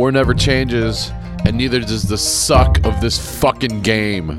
War 0.00 0.10
never 0.10 0.32
changes, 0.32 1.12
and 1.44 1.58
neither 1.58 1.78
does 1.78 2.04
the 2.04 2.16
suck 2.16 2.78
of 2.86 3.02
this 3.02 3.38
fucking 3.38 3.82
game. 3.82 4.30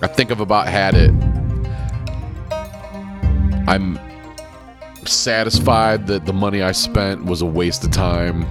I 0.00 0.06
think 0.06 0.30
I've 0.30 0.40
about 0.40 0.66
had 0.66 0.94
it. 0.94 1.10
I'm 3.68 3.98
satisfied 5.04 6.06
that 6.06 6.24
the 6.24 6.32
money 6.32 6.62
I 6.62 6.72
spent 6.72 7.26
was 7.26 7.42
a 7.42 7.44
waste 7.44 7.84
of 7.84 7.90
time. 7.90 8.46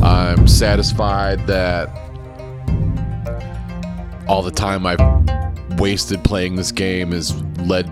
I'm 0.00 0.46
satisfied 0.46 1.44
that 1.48 1.88
all 4.28 4.42
the 4.44 4.52
time 4.52 4.86
I've 4.86 5.80
wasted 5.80 6.22
playing 6.22 6.54
this 6.54 6.70
game 6.70 7.10
has 7.10 7.34
led 7.62 7.90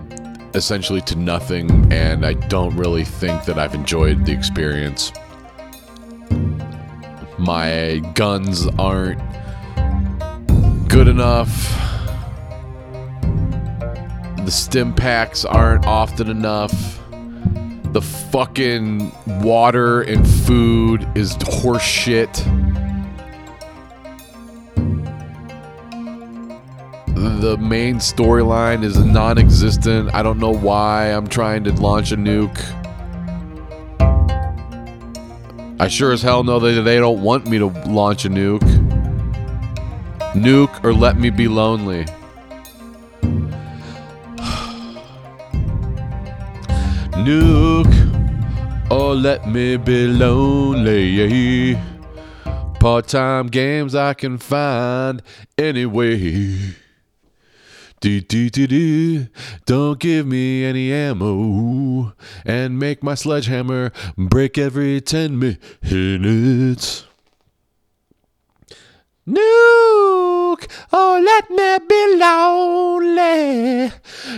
essentially 0.53 1.01
to 1.01 1.17
nothing, 1.17 1.91
and 1.91 2.25
I 2.25 2.31
don't 2.31 2.77
really 2.77 3.03
think 3.03 3.43
that 3.43 3.59
I've 3.59 3.75
enjoyed 3.75 4.25
the 4.25 4.31
experience. 4.31 5.11
My 7.47 7.99
guns 8.13 8.67
aren't 8.77 9.21
good 10.89 11.07
enough. 11.07 11.49
The 14.43 14.51
stim 14.51 14.93
packs 14.93 15.45
aren't 15.45 15.85
often 15.85 16.29
enough. 16.29 16.99
The 17.93 18.01
fucking 18.01 19.13
water 19.41 20.01
and 20.01 20.27
food 20.27 21.07
is 21.15 21.37
horseshit. 21.37 22.35
The 27.15 27.57
main 27.61 27.99
storyline 27.99 28.83
is 28.83 28.97
non 28.97 29.37
existent. 29.37 30.13
I 30.13 30.21
don't 30.21 30.39
know 30.39 30.53
why 30.53 31.13
I'm 31.13 31.27
trying 31.27 31.63
to 31.63 31.71
launch 31.71 32.11
a 32.11 32.17
nuke. 32.17 32.86
I 35.79 35.87
sure 35.89 36.11
as 36.11 36.23
hell 36.23 36.43
know 36.43 36.59
that 36.59 36.81
they 36.81 36.97
don't 36.97 37.21
want 37.21 37.47
me 37.47 37.59
to 37.59 37.67
launch 37.85 38.25
a 38.25 38.29
nuke. 38.29 38.59
Nuke 40.33 40.83
or 40.83 40.91
let 40.91 41.17
me 41.17 41.29
be 41.29 41.47
lonely. 41.47 42.03
Nuke 47.13 48.91
or 48.91 49.13
let 49.13 49.47
me 49.47 49.77
be 49.77 50.07
lonely. 50.07 51.77
Part 52.79 53.07
time 53.07 53.45
games 53.45 53.93
I 53.93 54.15
can 54.15 54.39
find 54.39 55.21
anyway. 55.59 56.73
Do, 57.99 58.21
do, 58.21 58.49
do, 58.51 58.67
do. 58.67 59.27
Don't 59.65 59.99
give 59.99 60.27
me 60.27 60.63
any 60.63 60.93
ammo 60.93 62.13
and 62.45 62.77
make 62.77 63.01
my 63.01 63.15
sledgehammer 63.15 63.91
break 64.15 64.59
every 64.59 65.01
10 65.01 65.39
minutes. 65.39 67.05
Nuke, 69.27 70.67
oh, 70.93 71.21
let 71.25 71.49
me 71.49 71.79
be 71.87 72.15
lonely. 72.17 73.91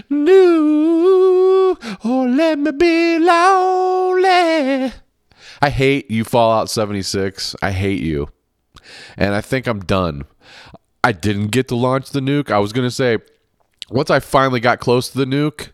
Nuke, 0.09 1.97
oh, 2.05 2.33
let 2.33 2.57
me 2.59 2.71
be 2.71 3.19
lonely. 3.19 4.93
I 5.61 5.69
hate 5.69 6.09
you, 6.09 6.23
Fallout 6.23 6.69
76. 6.69 7.57
I 7.61 7.71
hate 7.71 8.01
you. 8.01 8.29
And 9.17 9.35
I 9.35 9.41
think 9.41 9.67
I'm 9.67 9.81
done. 9.81 10.23
I 11.03 11.11
didn't 11.11 11.47
get 11.47 11.67
to 11.67 11.75
launch 11.75 12.11
the 12.11 12.21
nuke. 12.21 12.51
I 12.51 12.59
was 12.59 12.71
going 12.71 12.87
to 12.87 12.91
say, 12.91 13.19
once 13.91 14.09
I 14.09 14.19
finally 14.19 14.59
got 14.59 14.79
close 14.79 15.09
to 15.09 15.17
the 15.17 15.25
nuke, 15.25 15.69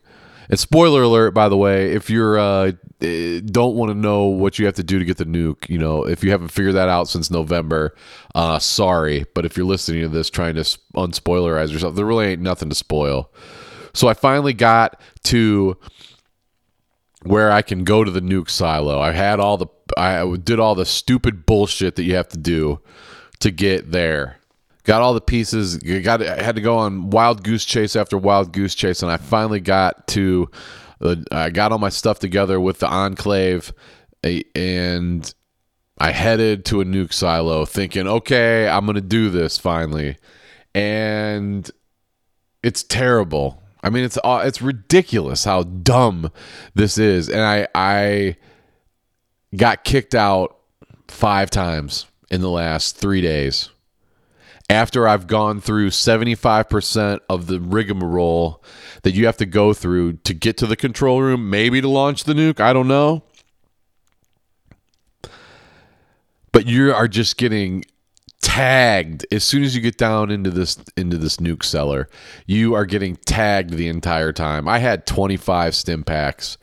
and 0.50 0.60
spoiler 0.60 1.02
alert, 1.02 1.32
by 1.32 1.50
the 1.50 1.58
way, 1.58 1.92
if 1.92 2.10
you're 2.10 2.38
uh, 2.38 2.72
eh, 3.02 3.42
don't 3.44 3.76
want 3.76 3.90
to 3.90 3.96
know 3.96 4.26
what 4.26 4.60
you 4.60 4.66
have 4.66 4.76
to 4.76 4.84
do 4.84 5.00
to 5.00 5.06
get 5.06 5.18
the 5.18 5.26
nuke, 5.26 5.68
you 5.70 5.78
know, 5.78 6.06
if 6.06 6.24
you 6.24 6.32
haven't 6.32 6.50
figured 6.50 6.76
that 6.76 6.90
out 6.90 7.08
since 7.08 7.32
November, 7.32 7.96
uh, 8.36 8.60
sorry. 8.60 9.26
But 9.34 9.46
if 9.46 9.58
you're 9.58 9.66
listening 9.66 10.02
to 10.02 10.10
this, 10.10 10.30
trying 10.30 10.56
to 10.56 10.62
unspoilerize 10.96 11.72
yourself, 11.72 11.96
there 11.96 12.06
really 12.06 12.28
ain't 12.28 12.42
nothing 12.42 12.70
to 12.70 12.76
spoil. 12.76 13.32
So 13.94 14.08
I 14.08 14.14
finally 14.14 14.54
got 14.54 15.00
to 15.24 15.78
where 17.24 17.52
I 17.52 17.62
can 17.62 17.84
go 17.84 18.04
to 18.04 18.12
the 18.12 18.22
nuke 18.22 18.50
silo. 18.50 19.00
I 19.00 19.12
had 19.14 19.40
all 19.40 19.58
the 19.58 19.68
I 19.98 20.36
did 20.44 20.60
all 20.60 20.76
the 20.76 20.86
stupid 20.86 21.46
bullshit 21.46 21.96
that 21.96 22.04
you 22.04 22.16
have 22.16 22.30
to 22.30 22.38
do 22.38 22.82
to 23.40 23.52
get 23.52 23.92
there. 23.92 24.40
Got 24.86 25.02
all 25.02 25.14
the 25.16 25.22
pieces. 25.22 25.78
Got 25.78 26.22
I 26.22 26.42
had 26.42 26.56
to 26.56 26.62
go 26.62 26.78
on 26.78 27.10
wild 27.10 27.44
goose 27.44 27.66
chase 27.66 27.96
after 27.96 28.18
wild 28.18 28.54
goose 28.54 28.76
chase, 28.76 29.02
and 29.02 29.12
I 29.12 29.18
finally 29.18 29.60
got 29.60 30.08
to. 30.10 30.50
Uh, 31.02 31.16
I 31.32 31.50
got 31.50 31.72
all 31.72 31.80
my 31.80 31.90
stuff 31.90 32.20
together 32.20 32.60
with 32.60 32.80
the 32.80 32.88
enclave, 32.88 33.74
and 34.24 35.34
I 35.98 36.12
headed 36.12 36.66
to 36.66 36.82
a 36.82 36.86
nuke 36.86 37.14
silo, 37.14 37.66
thinking, 37.66 38.08
"Okay, 38.08 38.68
I'm 38.68 38.86
gonna 38.86 39.02
do 39.02 39.30
this 39.32 39.58
finally," 39.58 40.18
and 40.76 41.70
it's 42.62 42.84
terrible. 42.84 43.64
I 43.84 43.90
mean, 43.90 44.04
it's 44.04 44.20
aw- 44.24 44.42
it's 44.42 44.62
ridiculous 44.62 45.46
how 45.46 45.64
dumb 45.64 46.32
this 46.76 46.98
is, 47.00 47.28
and 47.28 47.42
I 47.42 47.68
I 47.74 48.36
got 49.56 49.84
kicked 49.84 50.14
out 50.14 50.58
five 51.08 51.50
times 51.50 52.06
in 52.30 52.42
the 52.42 52.50
last 52.50 52.98
three 52.98 53.22
days. 53.22 53.70
After 54.70 55.08
I've 55.08 55.28
gone 55.28 55.62
through 55.62 55.92
75% 55.92 57.20
of 57.30 57.46
the 57.48 57.60
rigmarole 57.60 58.64
that 59.04 59.14
you 59.14 59.28
have 59.28 59.38
to 59.38 59.46
go 59.46 59.74
through 59.74 60.14
to 60.24 60.34
get 60.34 60.58
to 60.58 60.66
the 60.66 60.76
control 60.76 61.22
room, 61.22 61.50
maybe 61.52 61.82
to 61.82 61.88
launch 61.88 62.24
the 62.24 62.34
nuke, 62.34 62.60
I 62.60 62.74
don't 62.74 62.88
know. 62.88 63.24
But 66.52 66.66
you 66.66 66.94
are 66.94 67.08
just 67.08 67.38
getting 67.38 67.86
tagged 68.46 69.26
as 69.32 69.44
soon 69.44 69.64
as 69.64 69.76
you 69.76 69.82
get 69.82 69.98
down 69.98 70.30
into 70.30 70.52
this 70.52 70.78
into 70.96 71.18
this 71.18 71.38
nuke 71.38 71.64
cellar 71.64 72.08
you 72.46 72.76
are 72.76 72.86
getting 72.86 73.16
tagged 73.16 73.72
the 73.72 73.88
entire 73.88 74.32
time 74.32 74.68
i 74.68 74.78
had 74.78 75.08
25 75.08 75.74
stim 75.74 76.04
packs 76.04 76.58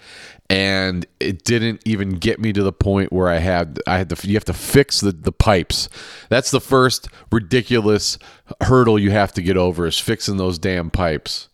and 0.53 1.07
it 1.19 1.45
didn't 1.45 1.81
even 1.87 2.11
get 2.11 2.39
me 2.39 2.53
to 2.53 2.63
the 2.63 2.73
point 2.73 3.13
where 3.13 3.29
i 3.29 3.39
had 3.39 3.81
i 3.87 3.97
had 3.97 4.09
to 4.09 4.29
you 4.29 4.35
have 4.35 4.45
to 4.45 4.53
fix 4.53 5.01
the, 5.01 5.13
the 5.13 5.33
pipes 5.33 5.89
that's 6.29 6.51
the 6.51 6.61
first 6.61 7.09
ridiculous 7.31 8.19
hurdle 8.63 8.99
you 8.99 9.11
have 9.11 9.33
to 9.33 9.43
get 9.43 9.57
over 9.57 9.87
is 9.87 9.99
fixing 9.99 10.37
those 10.37 10.59
damn 10.59 10.91
pipes 10.91 11.49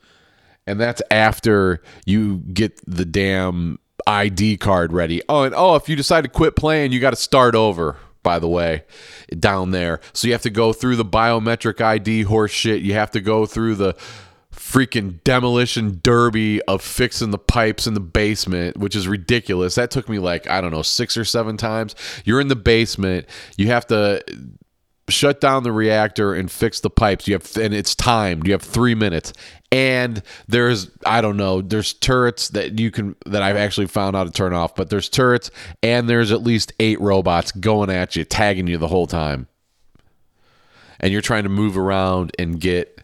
and 0.67 0.79
that's 0.79 1.01
after 1.11 1.83
you 2.05 2.39
get 2.53 2.79
the 2.87 3.07
damn 3.07 3.79
ID 4.07 4.57
card 4.57 4.93
ready. 4.93 5.23
Oh, 5.29 5.43
and 5.43 5.55
oh, 5.55 5.77
if 5.77 5.89
you 5.89 5.97
decide 5.97 6.23
to 6.23 6.29
quit 6.29 6.57
playing, 6.57 6.93
you 6.93 7.01
got 7.01 7.11
to 7.11 7.17
start 7.17 7.55
over. 7.55 7.97
By 8.25 8.41
the 8.41 8.49
way, 8.49 8.85
down 9.39 9.71
there, 9.71 10.01
so 10.13 10.27
you 10.27 10.35
have 10.35 10.43
to 10.43 10.51
go 10.51 10.75
through 10.75 10.97
the 10.97 11.05
biometric 11.05 11.81
ID 11.81 12.23
horse 12.23 12.51
shit. 12.51 12.83
You 12.83 12.93
have 12.93 13.13
to 13.13 13.21
go 13.21 13.47
through 13.47 13.77
the 13.77 13.95
freaking 14.59 15.23
demolition 15.23 16.01
derby 16.03 16.61
of 16.63 16.83
fixing 16.83 17.31
the 17.31 17.39
pipes 17.39 17.87
in 17.87 17.95
the 17.95 18.01
basement, 18.01 18.77
which 18.77 18.97
is 18.97 19.07
ridiculous. 19.07 19.77
That 19.77 19.91
took 19.91 20.09
me 20.09 20.19
like 20.19 20.49
I 20.51 20.61
don't 20.61 20.73
know 20.73 20.83
six 20.83 21.17
or 21.17 21.25
seven 21.25 21.57
times. 21.57 21.95
You're 22.25 22.41
in 22.41 22.49
the 22.49 22.57
basement. 22.57 23.27
You 23.57 23.69
have 23.69 23.87
to 23.87 24.23
shut 25.09 25.41
down 25.41 25.63
the 25.63 25.73
reactor 25.73 26.35
and 26.35 26.51
fix 26.51 26.81
the 26.81 26.91
pipes. 26.91 27.29
You 27.29 27.35
have 27.35 27.57
and 27.57 27.73
it's 27.73 27.95
timed. 27.95 28.47
You 28.47 28.53
have 28.53 28.63
three 28.63 28.95
minutes. 28.95 29.33
And 29.71 30.23
there's 30.49 30.91
I 31.07 31.21
don't 31.21 31.37
know, 31.37 31.63
there's 31.63 31.93
turrets 31.93 32.49
that 32.51 32.79
you 32.81 32.91
can 32.91 33.15
that 33.27 33.43
I've 33.43 33.57
actually 33.57 33.87
found 33.87 34.17
how 34.17 34.25
to 34.25 34.31
turn 34.31 34.55
off, 34.55 34.75
but 34.75 34.91
there's 34.91 35.09
turrets 35.09 35.51
and 35.83 36.09
there's 36.09 36.33
at 36.33 36.43
least 36.43 36.73
eight 36.81 37.01
robots 37.01 37.53
going 37.53 37.91
at 37.91 38.17
you, 38.17 38.25
tagging 38.25 38.67
you 38.67 38.77
the 38.77 38.89
whole 38.89 39.07
time. 39.07 39.47
And 41.01 41.13
you're 41.13 41.23
trying 41.23 41.45
to 41.45 41.49
move 41.49 41.79
around 41.79 42.33
and 42.41 42.61
get 42.61 42.99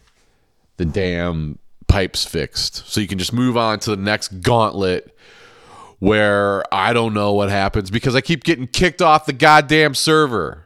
the 0.77 0.85
damn 0.85 1.59
pipes 1.87 2.25
fixed. 2.25 2.87
So 2.87 2.99
you 2.99 3.07
can 3.07 3.19
just 3.19 3.33
move 3.33 3.57
on 3.57 3.79
to 3.79 3.91
the 3.91 4.01
next 4.01 4.41
gauntlet 4.41 5.15
where 5.99 6.63
I 6.73 6.93
don't 6.93 7.13
know 7.13 7.33
what 7.33 7.49
happens 7.49 7.89
because 7.89 8.15
I 8.15 8.21
keep 8.21 8.43
getting 8.43 8.67
kicked 8.67 9.01
off 9.01 9.25
the 9.25 9.33
goddamn 9.33 9.95
server. 9.95 10.65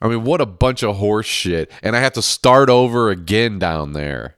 I 0.00 0.08
mean, 0.08 0.24
what 0.24 0.40
a 0.40 0.46
bunch 0.46 0.82
of 0.82 0.96
horse 0.96 1.26
shit. 1.26 1.70
And 1.82 1.96
I 1.96 2.00
have 2.00 2.12
to 2.14 2.22
start 2.22 2.68
over 2.68 3.10
again 3.10 3.58
down 3.58 3.92
there. 3.92 4.36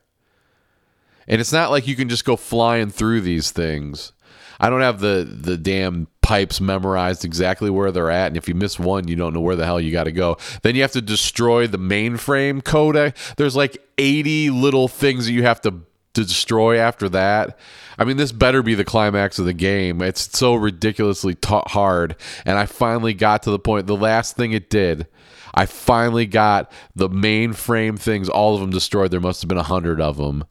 And 1.27 1.39
it's 1.39 1.53
not 1.53 1.69
like 1.69 1.87
you 1.87 1.95
can 1.95 2.09
just 2.09 2.25
go 2.25 2.35
flying 2.35 2.89
through 2.89 3.21
these 3.21 3.51
things. 3.51 4.13
I 4.59 4.69
don't 4.69 4.81
have 4.81 4.99
the 4.99 5.27
the 5.29 5.57
damn 5.57 6.07
pipes 6.21 6.61
memorized 6.61 7.25
exactly 7.25 7.69
where 7.69 7.91
they're 7.91 8.11
at, 8.11 8.27
and 8.27 8.37
if 8.37 8.47
you 8.47 8.55
miss 8.55 8.77
one, 8.77 9.07
you 9.07 9.15
don't 9.15 9.33
know 9.33 9.41
where 9.41 9.55
the 9.55 9.65
hell 9.65 9.79
you 9.79 9.91
got 9.91 10.03
to 10.03 10.11
go. 10.11 10.37
Then 10.61 10.75
you 10.75 10.81
have 10.81 10.91
to 10.91 11.01
destroy 11.01 11.67
the 11.67 11.79
mainframe 11.79 12.61
codec. 12.61 13.35
There's 13.35 13.55
like 13.55 13.81
80 13.97 14.49
little 14.51 14.87
things 14.87 15.25
that 15.25 15.31
you 15.31 15.43
have 15.43 15.61
to 15.61 15.81
to 16.13 16.23
destroy 16.23 16.77
after 16.77 17.07
that. 17.09 17.57
I 17.97 18.03
mean, 18.03 18.17
this 18.17 18.31
better 18.31 18.63
be 18.63 18.75
the 18.75 18.85
climax 18.85 19.39
of 19.39 19.45
the 19.45 19.53
game. 19.53 20.01
It's 20.01 20.37
so 20.37 20.55
ridiculously 20.55 21.37
hard, 21.43 22.15
and 22.45 22.57
I 22.57 22.65
finally 22.65 23.13
got 23.13 23.43
to 23.43 23.51
the 23.51 23.59
point. 23.59 23.87
The 23.87 23.95
last 23.95 24.35
thing 24.35 24.51
it 24.51 24.69
did, 24.69 25.07
I 25.53 25.65
finally 25.65 26.25
got 26.25 26.71
the 26.95 27.09
mainframe 27.09 27.99
things, 27.99 28.29
all 28.29 28.55
of 28.55 28.61
them 28.61 28.69
destroyed. 28.69 29.11
There 29.11 29.19
must 29.19 29.41
have 29.41 29.49
been 29.49 29.57
a 29.57 29.63
hundred 29.63 29.99
of 30.01 30.17
them, 30.17 30.45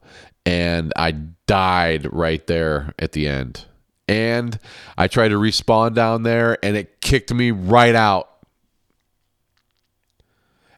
and 0.45 0.93
I 0.95 1.11
died 1.47 2.07
right 2.11 2.45
there 2.47 2.93
at 2.99 3.13
the 3.13 3.27
end. 3.27 3.65
And 4.09 4.57
I 4.97 5.07
tried 5.07 5.27
to 5.27 5.35
respawn 5.35 5.93
down 5.93 6.23
there 6.23 6.57
and 6.65 6.75
it 6.75 6.99
kicked 6.99 7.31
me 7.31 7.51
right 7.51 7.93
out 7.93 8.27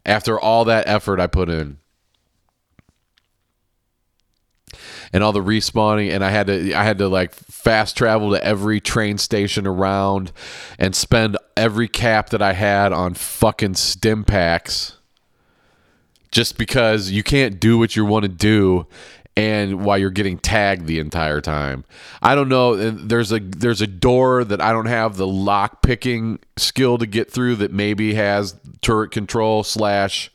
after 0.05 0.37
all 0.37 0.65
that 0.65 0.85
effort 0.85 1.21
I 1.21 1.27
put 1.27 1.47
in. 1.47 1.77
And 5.13 5.23
all 5.23 5.31
the 5.31 5.41
respawning 5.41 6.11
and 6.11 6.25
I 6.25 6.29
had 6.29 6.47
to 6.47 6.73
I 6.73 6.83
had 6.83 6.97
to 6.97 7.07
like 7.07 7.33
fast 7.33 7.95
travel 7.95 8.31
to 8.31 8.43
every 8.43 8.81
train 8.81 9.17
station 9.17 9.65
around 9.65 10.33
and 10.77 10.93
spend 10.93 11.37
every 11.55 11.87
cap 11.87 12.31
that 12.31 12.41
I 12.41 12.51
had 12.51 12.91
on 12.91 13.13
fucking 13.13 13.75
stim 13.75 14.25
packs 14.25 14.97
just 16.31 16.57
because 16.57 17.11
you 17.11 17.23
can't 17.23 17.59
do 17.59 17.77
what 17.77 17.95
you 17.95 18.05
want 18.05 18.23
to 18.23 18.29
do 18.29 18.87
and 19.37 19.85
while 19.85 19.97
you're 19.97 20.09
getting 20.09 20.37
tagged 20.37 20.87
the 20.87 20.99
entire 20.99 21.41
time. 21.41 21.85
I 22.21 22.35
don't 22.35 22.49
know. 22.49 22.75
There's 22.75 23.31
a 23.31 23.39
there's 23.39 23.81
a 23.81 23.87
door 23.87 24.43
that 24.43 24.61
I 24.61 24.71
don't 24.71 24.87
have 24.87 25.17
the 25.17 25.27
lock 25.27 25.81
picking 25.81 26.39
skill 26.57 26.97
to 26.97 27.05
get 27.05 27.31
through 27.31 27.57
that 27.57 27.71
maybe 27.71 28.13
has 28.15 28.55
turret 28.81 29.11
control 29.11 29.63
slash 29.63 30.31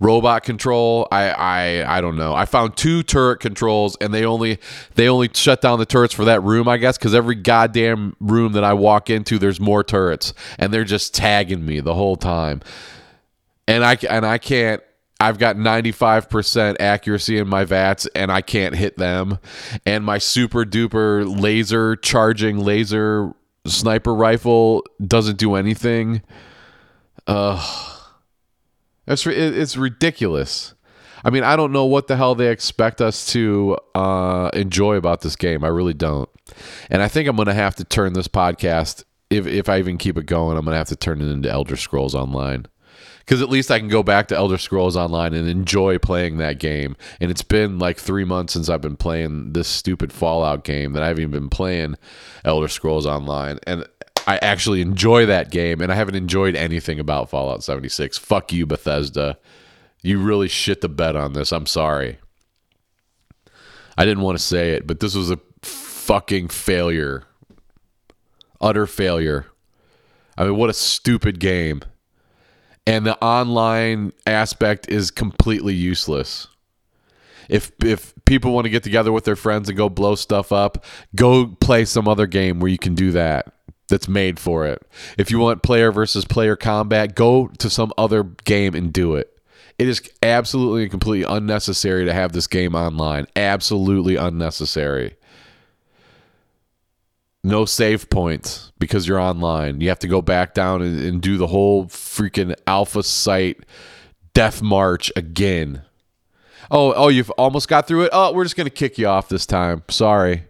robot 0.00 0.42
control. 0.42 1.06
I 1.12 1.30
I 1.30 1.98
I 1.98 2.00
don't 2.00 2.16
know. 2.16 2.34
I 2.34 2.46
found 2.46 2.76
two 2.76 3.02
turret 3.02 3.38
controls 3.38 3.96
and 4.00 4.12
they 4.12 4.24
only 4.24 4.58
they 4.96 5.08
only 5.08 5.30
shut 5.32 5.60
down 5.60 5.78
the 5.78 5.86
turrets 5.86 6.12
for 6.14 6.24
that 6.24 6.42
room, 6.42 6.66
I 6.66 6.78
guess, 6.78 6.98
because 6.98 7.14
every 7.14 7.36
goddamn 7.36 8.16
room 8.18 8.52
that 8.52 8.64
I 8.64 8.72
walk 8.72 9.08
into, 9.08 9.38
there's 9.38 9.60
more 9.60 9.84
turrets 9.84 10.34
and 10.58 10.72
they're 10.72 10.84
just 10.84 11.14
tagging 11.14 11.64
me 11.64 11.80
the 11.80 11.94
whole 11.94 12.16
time. 12.16 12.60
And 13.68 13.84
I 13.84 13.96
and 14.10 14.26
I 14.26 14.38
can't 14.38 14.82
I've 15.20 15.38
got 15.38 15.56
95% 15.56 16.76
accuracy 16.80 17.38
in 17.38 17.48
my 17.48 17.64
VATS 17.64 18.06
and 18.14 18.32
I 18.32 18.40
can't 18.40 18.74
hit 18.74 18.96
them. 18.96 19.38
And 19.86 20.04
my 20.04 20.18
super 20.18 20.64
duper 20.64 21.24
laser 21.40 21.96
charging 21.96 22.58
laser 22.58 23.32
sniper 23.66 24.14
rifle 24.14 24.84
doesn't 25.04 25.38
do 25.38 25.54
anything. 25.54 26.22
Uh, 27.26 27.98
it's, 29.06 29.26
it's 29.26 29.76
ridiculous. 29.76 30.74
I 31.24 31.30
mean, 31.30 31.42
I 31.42 31.56
don't 31.56 31.72
know 31.72 31.86
what 31.86 32.06
the 32.06 32.16
hell 32.16 32.34
they 32.34 32.50
expect 32.50 33.00
us 33.00 33.26
to 33.32 33.78
uh, 33.94 34.50
enjoy 34.52 34.96
about 34.96 35.22
this 35.22 35.36
game. 35.36 35.64
I 35.64 35.68
really 35.68 35.94
don't. 35.94 36.28
And 36.90 37.02
I 37.02 37.08
think 37.08 37.28
I'm 37.28 37.36
going 37.36 37.46
to 37.46 37.54
have 37.54 37.76
to 37.76 37.84
turn 37.84 38.12
this 38.12 38.28
podcast, 38.28 39.04
if, 39.30 39.46
if 39.46 39.70
I 39.70 39.78
even 39.78 39.96
keep 39.96 40.18
it 40.18 40.26
going, 40.26 40.58
I'm 40.58 40.64
going 40.64 40.74
to 40.74 40.78
have 40.78 40.88
to 40.88 40.96
turn 40.96 41.22
it 41.22 41.28
into 41.28 41.50
Elder 41.50 41.76
Scrolls 41.76 42.14
Online 42.14 42.66
because 43.24 43.40
at 43.40 43.48
least 43.48 43.70
I 43.70 43.78
can 43.78 43.88
go 43.88 44.02
back 44.02 44.28
to 44.28 44.36
Elder 44.36 44.58
Scrolls 44.58 44.96
Online 44.96 45.32
and 45.32 45.48
enjoy 45.48 45.98
playing 45.98 46.36
that 46.38 46.58
game. 46.58 46.94
And 47.20 47.30
it's 47.30 47.42
been 47.42 47.78
like 47.78 47.98
three 47.98 48.24
months 48.24 48.52
since 48.52 48.68
I've 48.68 48.82
been 48.82 48.96
playing 48.96 49.54
this 49.54 49.66
stupid 49.66 50.12
Fallout 50.12 50.62
game 50.62 50.92
that 50.92 51.02
I 51.02 51.08
haven't 51.08 51.22
even 51.22 51.30
been 51.30 51.48
playing 51.48 51.96
Elder 52.44 52.68
Scrolls 52.68 53.06
Online. 53.06 53.58
And 53.66 53.86
I 54.26 54.36
actually 54.38 54.82
enjoy 54.82 55.24
that 55.26 55.50
game, 55.50 55.80
and 55.80 55.90
I 55.90 55.94
haven't 55.94 56.16
enjoyed 56.16 56.54
anything 56.54 57.00
about 57.00 57.30
Fallout 57.30 57.62
76. 57.62 58.18
Fuck 58.18 58.52
you, 58.52 58.66
Bethesda. 58.66 59.38
You 60.02 60.18
really 60.18 60.48
shit 60.48 60.82
the 60.82 60.88
bed 60.90 61.16
on 61.16 61.32
this. 61.32 61.50
I'm 61.50 61.66
sorry. 61.66 62.18
I 63.96 64.04
didn't 64.04 64.22
want 64.22 64.36
to 64.36 64.44
say 64.44 64.72
it, 64.72 64.86
but 64.86 65.00
this 65.00 65.14
was 65.14 65.30
a 65.30 65.38
fucking 65.62 66.48
failure. 66.48 67.24
Utter 68.60 68.86
failure. 68.86 69.46
I 70.36 70.44
mean, 70.44 70.56
what 70.56 70.68
a 70.68 70.74
stupid 70.74 71.40
game 71.40 71.82
and 72.86 73.06
the 73.06 73.22
online 73.22 74.12
aspect 74.26 74.88
is 74.88 75.10
completely 75.10 75.74
useless. 75.74 76.48
If 77.48 77.72
if 77.82 78.14
people 78.24 78.52
want 78.52 78.64
to 78.64 78.70
get 78.70 78.82
together 78.82 79.12
with 79.12 79.24
their 79.24 79.36
friends 79.36 79.68
and 79.68 79.76
go 79.76 79.88
blow 79.88 80.14
stuff 80.14 80.52
up, 80.52 80.84
go 81.14 81.46
play 81.46 81.84
some 81.84 82.08
other 82.08 82.26
game 82.26 82.60
where 82.60 82.70
you 82.70 82.78
can 82.78 82.94
do 82.94 83.12
that. 83.12 83.52
That's 83.88 84.08
made 84.08 84.38
for 84.38 84.66
it. 84.66 84.82
If 85.18 85.30
you 85.30 85.38
want 85.38 85.62
player 85.62 85.92
versus 85.92 86.24
player 86.24 86.56
combat, 86.56 87.14
go 87.14 87.48
to 87.58 87.68
some 87.68 87.92
other 87.98 88.22
game 88.22 88.74
and 88.74 88.90
do 88.92 89.14
it. 89.14 89.30
It 89.78 89.88
is 89.88 90.00
absolutely 90.22 90.82
and 90.82 90.90
completely 90.90 91.30
unnecessary 91.30 92.06
to 92.06 92.12
have 92.12 92.32
this 92.32 92.46
game 92.46 92.74
online. 92.74 93.26
Absolutely 93.36 94.16
unnecessary 94.16 95.16
no 97.44 97.64
save 97.64 98.10
points 98.10 98.72
because 98.78 99.06
you're 99.06 99.20
online. 99.20 99.80
You 99.80 99.88
have 99.90 99.98
to 100.00 100.08
go 100.08 100.22
back 100.22 100.54
down 100.54 100.82
and, 100.82 100.98
and 100.98 101.20
do 101.20 101.36
the 101.36 101.46
whole 101.46 101.86
freaking 101.86 102.54
alpha 102.66 103.02
site 103.02 103.60
death 104.32 104.62
march 104.62 105.12
again. 105.14 105.82
Oh, 106.70 106.92
oh, 106.94 107.08
you've 107.08 107.30
almost 107.32 107.68
got 107.68 107.86
through 107.86 108.04
it. 108.04 108.10
Oh, 108.12 108.32
we're 108.32 108.44
just 108.44 108.56
gonna 108.56 108.70
kick 108.70 108.98
you 108.98 109.06
off 109.06 109.28
this 109.28 109.46
time. 109.46 109.82
Sorry. 109.88 110.44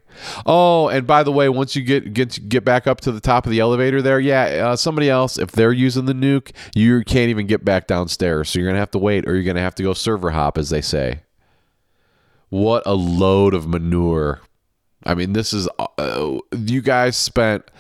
Oh, 0.46 0.88
and 0.88 1.06
by 1.06 1.24
the 1.24 1.32
way, 1.32 1.48
once 1.48 1.74
you 1.74 1.82
get 1.82 2.14
get 2.14 2.48
get 2.48 2.64
back 2.64 2.86
up 2.86 3.00
to 3.02 3.12
the 3.12 3.20
top 3.20 3.46
of 3.46 3.50
the 3.50 3.58
elevator 3.58 4.00
there, 4.00 4.20
yeah, 4.20 4.68
uh, 4.68 4.76
somebody 4.76 5.10
else, 5.10 5.38
if 5.38 5.50
they're 5.50 5.72
using 5.72 6.04
the 6.04 6.12
nuke, 6.12 6.52
you 6.74 7.02
can't 7.02 7.30
even 7.30 7.48
get 7.48 7.64
back 7.64 7.88
downstairs. 7.88 8.50
So 8.50 8.58
you're 8.60 8.68
gonna 8.68 8.78
have 8.78 8.92
to 8.92 8.98
wait, 8.98 9.28
or 9.28 9.34
you're 9.34 9.42
gonna 9.42 9.60
have 9.60 9.74
to 9.76 9.82
go 9.82 9.92
server 9.92 10.30
hop, 10.30 10.56
as 10.56 10.70
they 10.70 10.80
say. 10.80 11.22
What 12.48 12.84
a 12.86 12.94
load 12.94 13.54
of 13.54 13.66
manure. 13.66 14.40
I 15.04 15.14
mean, 15.14 15.32
this 15.32 15.52
is 15.52 15.68
uh, 15.78 16.38
you 16.52 16.82
guys 16.82 17.16
spent 17.16 17.70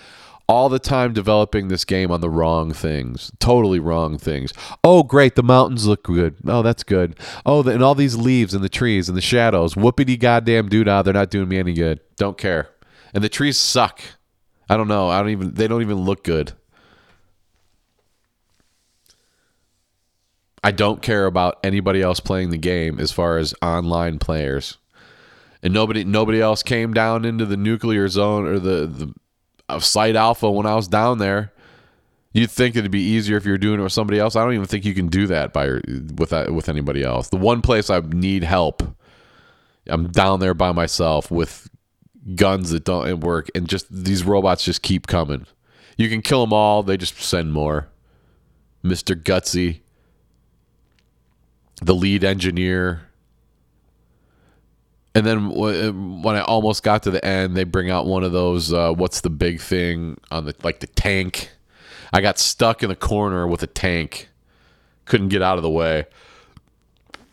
all 0.46 0.68
the 0.68 0.78
time 0.78 1.12
developing 1.12 1.68
this 1.68 1.84
game 1.84 2.10
on 2.10 2.20
the 2.20 2.28
wrong 2.28 2.72
things, 2.72 3.32
totally 3.38 3.78
wrong 3.78 4.18
things. 4.18 4.52
Oh, 4.82 5.02
great, 5.02 5.36
the 5.36 5.42
mountains 5.42 5.86
look 5.86 6.04
good. 6.04 6.36
Oh, 6.46 6.62
that's 6.62 6.82
good. 6.82 7.18
Oh, 7.46 7.62
the, 7.62 7.72
and 7.72 7.82
all 7.82 7.94
these 7.94 8.16
leaves 8.16 8.52
and 8.52 8.62
the 8.62 8.68
trees 8.68 9.08
and 9.08 9.16
the 9.16 9.22
shadows. 9.22 9.74
Whoopity 9.74 10.18
goddamn 10.18 10.68
doodah, 10.68 11.04
they're 11.04 11.14
not 11.14 11.30
doing 11.30 11.48
me 11.48 11.58
any 11.58 11.72
good. 11.72 12.00
Don't 12.16 12.36
care. 12.36 12.68
And 13.14 13.24
the 13.24 13.28
trees 13.28 13.56
suck. 13.56 14.02
I 14.68 14.76
don't 14.76 14.88
know. 14.88 15.08
I 15.08 15.20
don't 15.20 15.30
even. 15.30 15.54
They 15.54 15.68
don't 15.68 15.82
even 15.82 15.98
look 15.98 16.24
good. 16.24 16.52
I 20.62 20.70
don't 20.70 21.02
care 21.02 21.26
about 21.26 21.58
anybody 21.62 22.00
else 22.00 22.20
playing 22.20 22.48
the 22.48 22.56
game 22.56 22.98
as 22.98 23.12
far 23.12 23.36
as 23.36 23.54
online 23.60 24.18
players 24.18 24.78
and 25.64 25.72
nobody 25.72 26.04
nobody 26.04 26.40
else 26.40 26.62
came 26.62 26.92
down 26.92 27.24
into 27.24 27.46
the 27.46 27.56
nuclear 27.56 28.06
zone 28.06 28.46
or 28.46 28.58
the 28.60 28.86
the 28.86 29.14
uh, 29.68 29.80
site 29.80 30.14
alpha 30.14 30.48
when 30.48 30.66
I 30.66 30.74
was 30.76 30.86
down 30.86 31.18
there. 31.18 31.52
You'd 32.34 32.50
think 32.50 32.76
it'd 32.76 32.90
be 32.90 33.00
easier 33.00 33.36
if 33.36 33.46
you're 33.46 33.58
doing 33.58 33.80
it 33.80 33.82
with 33.82 33.92
somebody 33.92 34.18
else. 34.18 34.36
I 34.36 34.44
don't 34.44 34.54
even 34.54 34.66
think 34.66 34.84
you 34.84 34.94
can 34.94 35.08
do 35.08 35.26
that 35.28 35.52
by 35.52 35.80
with 36.16 36.30
that, 36.30 36.52
with 36.52 36.68
anybody 36.68 37.02
else. 37.02 37.30
The 37.30 37.36
one 37.36 37.62
place 37.62 37.88
I 37.90 38.00
need 38.00 38.44
help, 38.44 38.82
I'm 39.86 40.08
down 40.08 40.40
there 40.40 40.54
by 40.54 40.72
myself 40.72 41.30
with 41.30 41.70
guns 42.34 42.70
that 42.70 42.84
don't 42.84 43.20
work, 43.20 43.50
and 43.54 43.68
just 43.68 43.86
these 43.90 44.22
robots 44.24 44.64
just 44.64 44.82
keep 44.82 45.06
coming. 45.06 45.46
You 45.96 46.08
can 46.10 46.20
kill 46.20 46.42
them 46.42 46.52
all; 46.52 46.82
they 46.82 46.98
just 46.98 47.18
send 47.20 47.52
more. 47.52 47.88
Mister 48.82 49.14
Gutsy, 49.14 49.80
the 51.80 51.94
lead 51.94 52.22
engineer, 52.24 53.02
and 55.14 55.24
then 55.24 55.50
when 55.50 56.34
I 56.34 56.42
almost 56.42 56.82
got 56.82 57.04
to 57.04 57.10
the 57.10 57.24
end, 57.24 57.56
they 57.56 57.62
bring 57.64 57.88
out 57.88 58.06
one 58.06 58.24
of 58.24 58.32
those. 58.32 58.72
Uh, 58.72 58.92
what's 58.92 59.20
the 59.20 59.30
big 59.30 59.60
thing 59.60 60.18
on 60.30 60.46
the 60.46 60.54
like 60.64 60.80
the 60.80 60.88
tank? 60.88 61.50
I 62.12 62.20
got 62.20 62.38
stuck 62.38 62.82
in 62.82 62.88
the 62.88 62.96
corner 62.96 63.46
with 63.46 63.62
a 63.62 63.68
tank, 63.68 64.28
couldn't 65.04 65.28
get 65.28 65.40
out 65.40 65.56
of 65.56 65.62
the 65.62 65.70
way. 65.70 66.06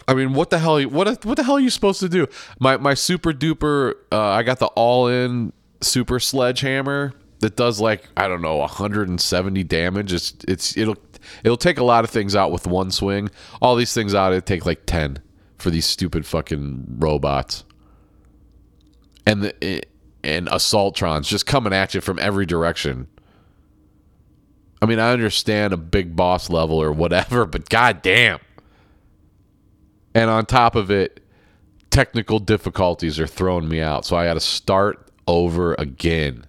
I 0.07 0.13
mean, 0.13 0.33
what 0.33 0.51
the 0.51 0.59
hell? 0.59 0.79
What 0.83 1.25
what 1.25 1.38
the 1.38 1.43
hell 1.43 1.55
are 1.55 1.59
you 1.59 1.71
supposed 1.71 2.00
to 2.01 2.09
do? 2.09 2.27
My 2.59 2.77
my 2.77 2.93
super 2.93 3.33
duper. 3.33 3.95
Uh, 4.11 4.29
I 4.29 4.43
got 4.43 4.59
the 4.59 4.67
all 4.67 5.07
in 5.07 5.51
super 5.81 6.19
sledgehammer 6.19 7.13
that 7.39 7.55
does 7.55 7.81
like 7.81 8.07
I 8.15 8.27
don't 8.27 8.43
know 8.43 8.57
170 8.57 9.63
damage. 9.63 10.13
It's 10.13 10.35
it's 10.47 10.77
it'll 10.77 10.97
it'll 11.43 11.57
take 11.57 11.79
a 11.79 11.83
lot 11.83 12.03
of 12.03 12.11
things 12.11 12.35
out 12.35 12.51
with 12.51 12.67
one 12.67 12.91
swing. 12.91 13.31
All 13.59 13.75
these 13.75 13.93
things 13.93 14.13
out, 14.13 14.33
it 14.33 14.45
take 14.45 14.67
like 14.67 14.85
10 14.85 15.17
for 15.57 15.71
these 15.71 15.85
stupid 15.85 16.27
fucking 16.27 16.97
robots 17.00 17.63
and 19.25 19.43
the 19.43 19.63
eh, 19.63 19.81
and 20.23 20.47
assaultrons 20.47 21.23
just 21.23 21.45
coming 21.45 21.73
at 21.73 21.93
you 21.93 22.01
from 22.01 22.19
every 22.19 22.45
direction. 22.45 23.07
I 24.81 24.85
mean, 24.85 24.99
I 24.99 25.11
understand 25.11 25.73
a 25.73 25.77
big 25.77 26.15
boss 26.15 26.49
level 26.49 26.81
or 26.81 26.91
whatever, 26.91 27.45
but 27.45 27.69
goddamn. 27.69 28.39
And 30.13 30.29
on 30.29 30.45
top 30.45 30.75
of 30.75 30.91
it, 30.91 31.23
technical 31.89 32.39
difficulties 32.39 33.19
are 33.19 33.27
throwing 33.27 33.67
me 33.67 33.81
out, 33.81 34.05
so 34.05 34.15
I 34.15 34.25
got 34.25 34.33
to 34.33 34.39
start 34.39 35.09
over 35.27 35.75
again. 35.75 36.45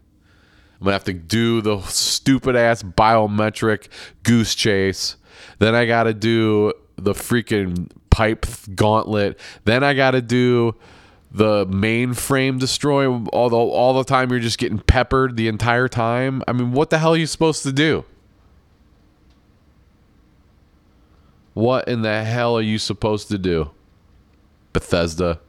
I'm 0.80 0.84
gonna 0.84 0.92
have 0.94 1.04
to 1.04 1.12
do 1.12 1.60
the 1.60 1.80
stupid 1.82 2.56
ass 2.56 2.82
biometric 2.82 3.88
goose 4.24 4.54
chase. 4.54 5.16
Then 5.58 5.76
I 5.76 5.86
got 5.86 6.04
to 6.04 6.14
do 6.14 6.72
the 6.96 7.12
freaking 7.12 7.88
pipe 8.10 8.46
gauntlet. 8.74 9.38
Then 9.64 9.84
I 9.84 9.94
got 9.94 10.12
to 10.12 10.22
do 10.22 10.74
the 11.34 11.66
mainframe 11.66 12.58
destroy 12.58 13.10
all 13.32 13.48
the, 13.48 13.56
all 13.56 13.94
the 13.94 14.04
time 14.04 14.30
you're 14.30 14.38
just 14.38 14.58
getting 14.58 14.78
peppered 14.78 15.36
the 15.36 15.48
entire 15.48 15.88
time 15.88 16.42
i 16.46 16.52
mean 16.52 16.72
what 16.72 16.90
the 16.90 16.98
hell 16.98 17.14
are 17.14 17.16
you 17.16 17.26
supposed 17.26 17.62
to 17.62 17.72
do 17.72 18.04
what 21.54 21.88
in 21.88 22.02
the 22.02 22.24
hell 22.24 22.56
are 22.56 22.62
you 22.62 22.78
supposed 22.78 23.28
to 23.28 23.38
do 23.38 23.70
bethesda 24.72 25.40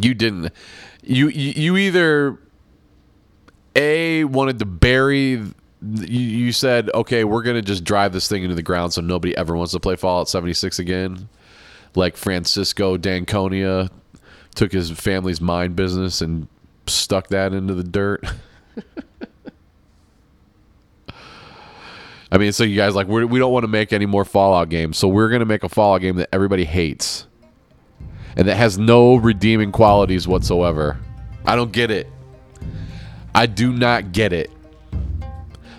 you 0.00 0.14
didn't 0.14 0.52
you 1.08 1.28
you, 1.28 1.52
you 1.56 1.76
either 1.76 2.38
A 3.74 4.24
wanted 4.24 4.58
to 4.60 4.66
bury. 4.66 5.42
You, 5.80 6.50
said, 6.50 6.90
okay, 6.92 7.22
we're 7.22 7.42
gonna 7.42 7.62
just 7.62 7.84
drive 7.84 8.12
this 8.12 8.26
thing 8.26 8.42
into 8.42 8.56
the 8.56 8.62
ground, 8.62 8.92
so 8.92 9.00
nobody 9.00 9.36
ever 9.36 9.56
wants 9.56 9.72
to 9.72 9.80
play 9.80 9.94
Fallout 9.94 10.28
76 10.28 10.80
again. 10.80 11.28
Like 11.94 12.16
Francisco 12.16 12.96
D'Anconia 12.96 13.88
took 14.58 14.72
his 14.72 14.90
family's 14.90 15.40
mine 15.40 15.74
business 15.74 16.20
and 16.20 16.48
stuck 16.86 17.28
that 17.28 17.52
into 17.52 17.74
the 17.74 17.84
dirt. 17.84 18.24
I 22.30 22.38
mean, 22.38 22.50
so 22.52 22.64
you 22.64 22.74
guys 22.76 22.96
like 22.96 23.06
we're, 23.06 23.24
we 23.24 23.38
don't 23.38 23.52
want 23.52 23.62
to 23.62 23.68
make 23.68 23.92
any 23.92 24.04
more 24.04 24.24
Fallout 24.24 24.68
games, 24.68 24.98
so 24.98 25.06
we're 25.06 25.30
gonna 25.30 25.44
make 25.44 25.62
a 25.62 25.68
Fallout 25.68 26.00
game 26.00 26.16
that 26.16 26.28
everybody 26.32 26.64
hates, 26.64 27.28
and 28.36 28.48
that 28.48 28.56
has 28.56 28.76
no 28.76 29.14
redeeming 29.14 29.70
qualities 29.70 30.26
whatsoever. 30.26 30.98
I 31.46 31.54
don't 31.54 31.70
get 31.72 31.92
it. 31.92 32.08
I 33.34 33.46
do 33.46 33.72
not 33.72 34.10
get 34.12 34.32
it. 34.32 34.50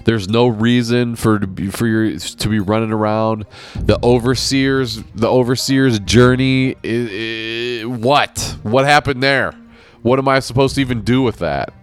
There's 0.06 0.28
no 0.28 0.48
reason 0.48 1.16
for 1.16 1.40
to 1.40 1.48
be, 1.48 1.68
for 1.68 1.88
your 1.88 2.18
to 2.18 2.50
be 2.50 2.60
running 2.60 2.92
around. 2.92 3.46
The 3.76 4.00
overseers, 4.04 5.04
the 5.16 5.28
overseers 5.28 6.00
journey. 6.00 6.76
Is, 6.84 7.10
is, 7.12 7.86
what? 7.86 8.58
What 8.64 8.86
happened 8.86 9.22
there? 9.22 9.54
What 10.02 10.20
am 10.20 10.28
I 10.28 10.40
supposed 10.40 10.76
to 10.76 10.82
even 10.82 11.02
do 11.02 11.22
with 11.22 11.38
that? 11.40 11.74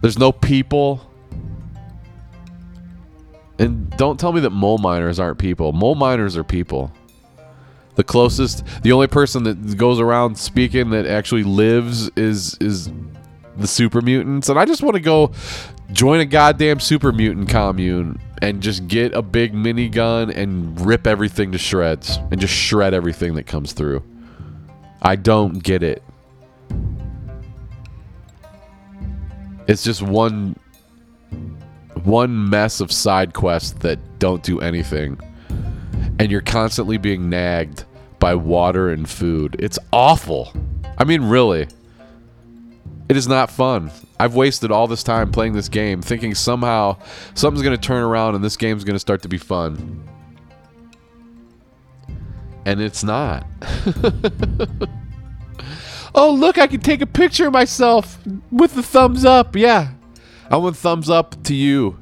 There's 0.00 0.18
no 0.18 0.32
people. 0.32 1.08
And 3.58 3.88
don't 3.96 4.18
tell 4.18 4.32
me 4.32 4.40
that 4.40 4.50
mole 4.50 4.78
miners 4.78 5.20
aren't 5.20 5.38
people. 5.38 5.72
Mole 5.72 5.94
miners 5.94 6.36
are 6.36 6.42
people. 6.42 6.92
The 7.94 8.02
closest, 8.02 8.64
the 8.82 8.90
only 8.92 9.06
person 9.06 9.44
that 9.44 9.76
goes 9.76 10.00
around 10.00 10.36
speaking 10.36 10.90
that 10.90 11.06
actually 11.06 11.44
lives 11.44 12.10
is 12.16 12.56
is 12.58 12.90
the 13.56 13.66
super 13.66 14.00
mutants. 14.00 14.48
And 14.48 14.58
I 14.58 14.64
just 14.64 14.82
want 14.82 14.94
to 14.94 15.00
go 15.00 15.32
join 15.92 16.20
a 16.20 16.24
goddamn 16.24 16.80
super 16.80 17.12
mutant 17.12 17.48
commune 17.48 18.20
and 18.40 18.60
just 18.60 18.88
get 18.88 19.14
a 19.14 19.22
big 19.22 19.54
minigun 19.54 20.34
and 20.34 20.80
rip 20.80 21.06
everything 21.06 21.52
to 21.52 21.58
shreds 21.58 22.18
and 22.30 22.40
just 22.40 22.54
shred 22.54 22.94
everything 22.94 23.34
that 23.34 23.46
comes 23.46 23.72
through. 23.72 24.02
I 25.00 25.16
don't 25.16 25.62
get 25.62 25.82
it. 25.82 26.02
It's 29.68 29.84
just 29.84 30.02
one 30.02 30.56
one 32.04 32.50
mess 32.50 32.80
of 32.80 32.90
side 32.90 33.32
quests 33.32 33.72
that 33.80 34.18
don't 34.18 34.42
do 34.42 34.60
anything. 34.60 35.20
And 36.18 36.30
you're 36.30 36.40
constantly 36.40 36.98
being 36.98 37.30
nagged 37.30 37.84
by 38.18 38.34
water 38.34 38.90
and 38.90 39.08
food. 39.08 39.56
It's 39.58 39.78
awful. 39.92 40.52
I 40.98 41.04
mean, 41.04 41.22
really. 41.22 41.68
It 43.08 43.16
is 43.16 43.28
not 43.28 43.50
fun. 43.50 43.90
I've 44.18 44.34
wasted 44.34 44.70
all 44.70 44.86
this 44.86 45.02
time 45.02 45.32
playing 45.32 45.54
this 45.54 45.68
game 45.68 46.02
thinking 46.02 46.34
somehow 46.34 46.98
something's 47.34 47.62
going 47.62 47.76
to 47.76 47.82
turn 47.82 48.02
around 48.02 48.34
and 48.34 48.44
this 48.44 48.56
game's 48.56 48.84
going 48.84 48.94
to 48.94 49.00
start 49.00 49.22
to 49.22 49.28
be 49.28 49.38
fun. 49.38 50.08
And 52.64 52.80
it's 52.80 53.02
not. 53.02 53.44
oh, 56.14 56.32
look, 56.32 56.58
I 56.58 56.68
can 56.68 56.80
take 56.80 57.00
a 57.00 57.06
picture 57.06 57.48
of 57.48 57.52
myself 57.52 58.18
with 58.50 58.74
the 58.74 58.82
thumbs 58.82 59.24
up. 59.24 59.56
Yeah. 59.56 59.92
I 60.48 60.56
want 60.56 60.76
thumbs 60.76 61.10
up 61.10 61.42
to 61.44 61.54
you, 61.54 61.98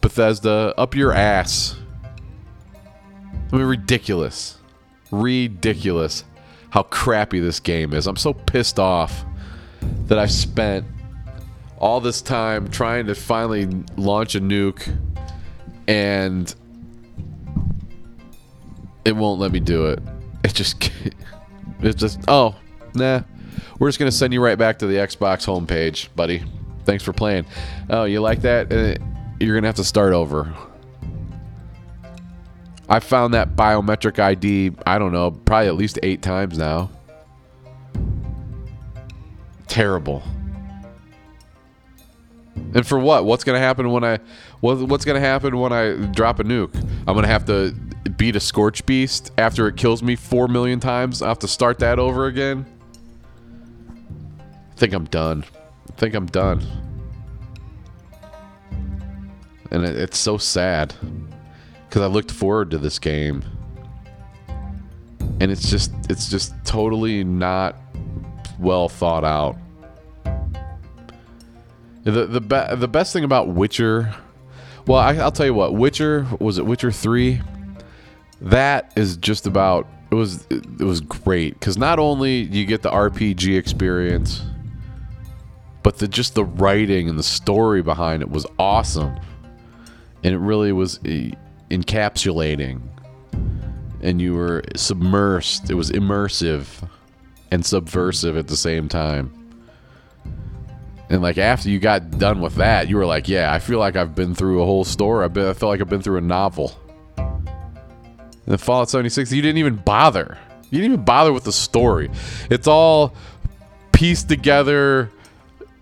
Bethesda. 0.00 0.74
Up 0.76 0.96
your 0.96 1.12
ass. 1.12 1.76
I 3.52 3.56
mean, 3.56 3.66
ridiculous. 3.66 4.58
Ridiculous 5.12 6.24
how 6.70 6.82
crappy 6.84 7.38
this 7.38 7.60
game 7.60 7.92
is. 7.92 8.06
I'm 8.06 8.16
so 8.16 8.32
pissed 8.32 8.78
off 8.78 9.26
that 10.06 10.18
I've 10.18 10.30
spent 10.30 10.86
all 11.78 12.00
this 12.00 12.22
time 12.22 12.68
trying 12.68 13.06
to 13.06 13.14
finally 13.14 13.66
launch 13.96 14.34
a 14.34 14.40
nuke 14.40 14.96
and 15.88 16.54
it 19.04 19.16
won't 19.16 19.40
let 19.40 19.50
me 19.50 19.60
do 19.60 19.86
it. 19.86 19.98
It 20.44 20.54
just 20.54 20.90
it's 21.80 22.00
just 22.00 22.20
oh, 22.28 22.54
nah. 22.94 23.22
We're 23.78 23.88
just 23.88 23.98
going 23.98 24.10
to 24.10 24.16
send 24.16 24.32
you 24.32 24.40
right 24.40 24.56
back 24.56 24.78
to 24.78 24.86
the 24.86 24.94
Xbox 24.94 25.44
homepage, 25.44 26.08
buddy. 26.14 26.44
Thanks 26.84 27.02
for 27.02 27.12
playing. 27.12 27.46
Oh, 27.90 28.04
you 28.04 28.20
like 28.20 28.42
that? 28.42 28.72
Uh, 28.72 29.02
you're 29.40 29.54
going 29.54 29.62
to 29.62 29.68
have 29.68 29.76
to 29.76 29.84
start 29.84 30.12
over. 30.12 30.54
I 32.88 33.00
found 33.00 33.34
that 33.34 33.56
biometric 33.56 34.18
ID, 34.20 34.72
I 34.86 34.98
don't 34.98 35.12
know, 35.12 35.32
probably 35.32 35.66
at 35.66 35.74
least 35.74 35.98
8 36.02 36.22
times 36.22 36.58
now 36.58 36.90
terrible. 39.72 40.22
And 42.74 42.86
for 42.86 42.98
what? 42.98 43.24
What's 43.24 43.42
gonna 43.42 43.58
happen 43.58 43.90
when 43.90 44.04
I 44.04 44.18
what, 44.60 44.78
what's 44.80 45.06
gonna 45.06 45.18
happen 45.18 45.58
when 45.58 45.72
I 45.72 45.94
drop 45.94 46.40
a 46.40 46.44
nuke? 46.44 46.76
I'm 47.06 47.14
gonna 47.14 47.26
have 47.26 47.46
to 47.46 47.72
beat 48.18 48.36
a 48.36 48.38
Scorchbeast 48.38 49.30
after 49.38 49.66
it 49.68 49.78
kills 49.78 50.02
me 50.02 50.14
four 50.14 50.46
million 50.46 50.78
times. 50.78 51.22
I 51.22 51.28
have 51.28 51.38
to 51.38 51.48
start 51.48 51.78
that 51.78 51.98
over 51.98 52.26
again. 52.26 52.66
I 53.90 54.74
think 54.76 54.92
I'm 54.92 55.06
done. 55.06 55.42
I 55.88 55.92
think 55.96 56.14
I'm 56.14 56.26
done. 56.26 56.62
And 59.70 59.86
it, 59.86 59.96
it's 59.96 60.18
so 60.18 60.36
sad 60.36 60.94
because 61.88 62.02
I 62.02 62.06
looked 62.08 62.30
forward 62.30 62.70
to 62.72 62.78
this 62.78 62.98
game, 62.98 63.42
and 65.40 65.50
it's 65.50 65.70
just 65.70 65.92
it's 66.10 66.28
just 66.28 66.52
totally 66.66 67.24
not 67.24 67.76
well 68.62 68.88
thought 68.88 69.24
out. 69.24 69.56
The 72.04 72.26
the 72.26 72.40
be- 72.40 72.76
the 72.76 72.88
best 72.88 73.12
thing 73.12 73.24
about 73.24 73.48
Witcher, 73.48 74.14
well, 74.86 74.98
I, 74.98 75.14
I'll 75.14 75.32
tell 75.32 75.46
you 75.46 75.54
what. 75.54 75.74
Witcher 75.74 76.26
was 76.40 76.58
it 76.58 76.66
Witcher 76.66 76.90
three? 76.90 77.40
That 78.40 78.92
is 78.96 79.16
just 79.16 79.46
about. 79.46 79.86
It 80.10 80.14
was 80.14 80.46
it 80.50 80.82
was 80.82 81.00
great 81.00 81.54
because 81.54 81.78
not 81.78 81.98
only 81.98 82.42
you 82.42 82.66
get 82.66 82.82
the 82.82 82.90
RPG 82.90 83.56
experience, 83.56 84.42
but 85.82 85.98
the 85.98 86.08
just 86.08 86.34
the 86.34 86.44
writing 86.44 87.08
and 87.08 87.18
the 87.18 87.22
story 87.22 87.82
behind 87.82 88.22
it 88.22 88.30
was 88.30 88.44
awesome, 88.58 89.16
and 90.22 90.34
it 90.34 90.38
really 90.38 90.72
was 90.72 90.98
eh, 91.06 91.30
encapsulating, 91.70 92.82
and 94.02 94.20
you 94.20 94.34
were 94.34 94.62
submersed. 94.74 95.70
It 95.70 95.74
was 95.74 95.90
immersive 95.90 96.66
and 97.52 97.66
subversive 97.66 98.38
at 98.38 98.48
the 98.48 98.56
same 98.56 98.88
time. 98.88 99.30
And 101.10 101.20
like 101.20 101.36
after 101.36 101.68
you 101.68 101.78
got 101.78 102.18
done 102.18 102.40
with 102.40 102.54
that, 102.54 102.88
you 102.88 102.96
were 102.96 103.04
like, 103.04 103.28
"Yeah, 103.28 103.52
I 103.52 103.58
feel 103.58 103.78
like 103.78 103.94
I've 103.94 104.14
been 104.14 104.34
through 104.34 104.62
a 104.62 104.64
whole 104.64 104.84
story. 104.84 105.26
I've 105.26 105.34
been, 105.34 105.46
I 105.46 105.52
feel 105.52 105.68
like 105.68 105.82
I've 105.82 105.88
been 105.88 106.00
through 106.00 106.16
a 106.16 106.22
novel." 106.22 106.72
And 108.46 108.58
Fallout 108.58 108.88
76, 108.88 109.30
you 109.30 109.42
didn't 109.42 109.58
even 109.58 109.76
bother. 109.76 110.38
You 110.70 110.78
didn't 110.78 110.94
even 110.94 111.04
bother 111.04 111.30
with 111.30 111.44
the 111.44 111.52
story. 111.52 112.10
It's 112.50 112.66
all 112.66 113.14
pieced 113.92 114.30
together 114.30 115.10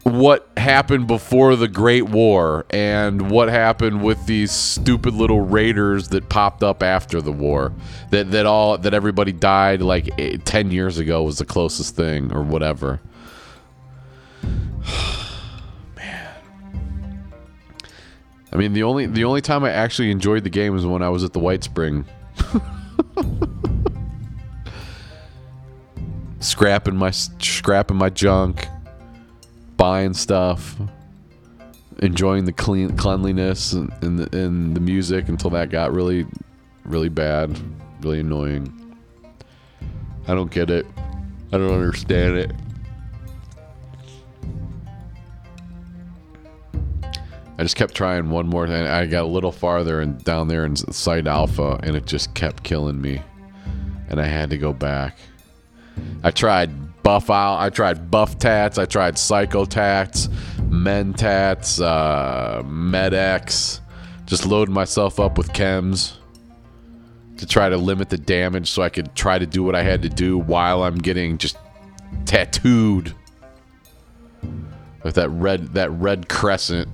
what 0.03 0.49
happened 0.57 1.07
before 1.07 1.57
the 1.57 1.69
Great 1.69 2.09
War 2.09 2.65
and 2.71 3.31
what 3.31 3.49
happened 3.49 4.03
with 4.03 4.27
these 4.27 4.51
stupid 4.51 5.15
little 5.15 5.43
raiders 5.43 6.09
that 6.09 6.29
popped 6.29 6.63
up 6.63 6.83
after 6.83 7.21
the 7.21 7.33
war. 7.33 7.73
That 8.11 8.31
that 8.31 8.47
all 8.47 8.79
that 8.79 8.95
everybody 8.95 9.33
died 9.33 9.83
like 9.83 10.09
eight, 10.19 10.45
10 10.45 10.71
years 10.71 10.99
ago 10.99 11.23
was 11.23 11.39
the 11.39 11.45
closest 11.45 11.97
thing 11.97 12.33
or 12.33 12.43
whatever. 12.43 13.01
Man. 15.97 16.35
I 18.53 18.57
mean, 18.57 18.73
the 18.73 18.83
only 18.85 19.05
the 19.07 19.25
only 19.25 19.43
time 19.43 19.65
I 19.65 19.71
actually 19.71 20.11
enjoyed 20.11 20.45
the 20.45 20.51
game 20.51 20.73
was 20.73 20.87
when 20.87 21.03
I 21.03 21.11
was 21.11 21.25
at 21.25 21.35
the 21.35 21.41
White 21.41 21.63
Spring. 21.63 22.07
scrapping 26.41 26.97
my 26.97 27.11
scrapping 27.11 27.99
my 27.99 28.09
junk 28.09 28.67
buying 29.81 30.13
stuff, 30.13 30.77
enjoying 32.01 32.45
the 32.45 32.53
clean 32.53 32.95
cleanliness 32.99 33.73
and, 33.73 34.19
the, 34.19 34.39
and 34.39 34.77
the 34.77 34.81
music 34.81 35.27
until 35.31 35.49
that 35.49 35.71
got 35.71 35.91
really, 35.91 36.27
really 36.85 37.09
bad, 37.09 37.59
really 38.03 38.21
annoying. 38.21 38.71
I 40.29 40.35
don't 40.35 40.51
get 40.51 40.69
it. 40.69 40.85
I 41.51 41.57
don't 41.57 41.73
understand 41.73 42.37
it. 42.37 42.53
I 47.59 47.63
just 47.63 47.77
kept 47.77 47.95
trying 47.95 48.29
one 48.29 48.49
more 48.49 48.67
thing. 48.67 48.87
I 48.87 49.07
got 49.07 49.25
a 49.25 49.29
little 49.29 49.51
farther 49.51 50.03
and 50.03 50.23
down 50.23 50.49
there 50.49 50.67
in 50.67 50.77
site 50.77 51.27
alpha, 51.27 51.81
and 51.83 51.97
it 51.97 52.05
just 52.05 52.35
kept 52.35 52.65
killing 52.65 53.01
me, 53.01 53.23
and 54.11 54.21
I 54.21 54.27
had 54.27 54.51
to 54.51 54.59
go 54.59 54.75
back. 54.75 55.17
I 56.23 56.33
tried 56.33 56.71
Buffout. 57.03 57.61
I 57.61 57.71
tried 57.71 58.11
Bufftats. 58.11 58.79
I 58.79 58.85
tried 58.87 59.15
Psychotats, 59.17 60.29
mentats, 60.69 61.81
uh, 61.83 62.63
Med-X. 62.65 63.81
Just 64.27 64.47
loading 64.47 64.75
myself 64.75 65.19
up 65.19 65.39
with 65.39 65.53
chems 65.53 66.17
to 67.39 67.47
try 67.47 67.69
to 67.69 67.77
limit 67.77 68.11
the 68.11 68.19
damage 68.19 68.71
so 68.71 68.83
I 68.83 68.91
could 68.91 69.15
try 69.15 69.39
to 69.39 69.47
do 69.47 69.63
what 69.63 69.75
I 69.75 69.83
had 69.83 70.03
to 70.03 70.09
do 70.09 70.39
while 70.39 70.83
I'm 70.83 70.99
getting 70.99 71.39
just 71.39 71.57
tattooed 72.27 73.15
Like 75.05 75.15
that 75.15 75.31
red 75.31 75.75
that 75.75 75.91
red 75.93 76.29
crescent 76.29 76.89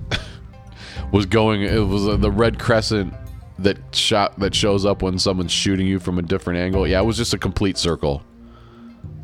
was 1.11 1.25
going. 1.25 1.63
It 1.63 1.79
was 1.79 2.07
uh, 2.07 2.15
the 2.17 2.31
red 2.31 2.59
crescent 2.59 3.13
that 3.59 3.77
shot 3.95 4.39
that 4.39 4.55
shows 4.55 4.85
up 4.85 5.01
when 5.01 5.19
someone's 5.19 5.51
shooting 5.51 5.85
you 5.85 5.99
from 5.99 6.17
a 6.17 6.21
different 6.21 6.59
angle. 6.59 6.87
Yeah, 6.87 7.01
it 7.01 7.05
was 7.05 7.17
just 7.17 7.33
a 7.33 7.37
complete 7.37 7.77
circle 7.77 8.23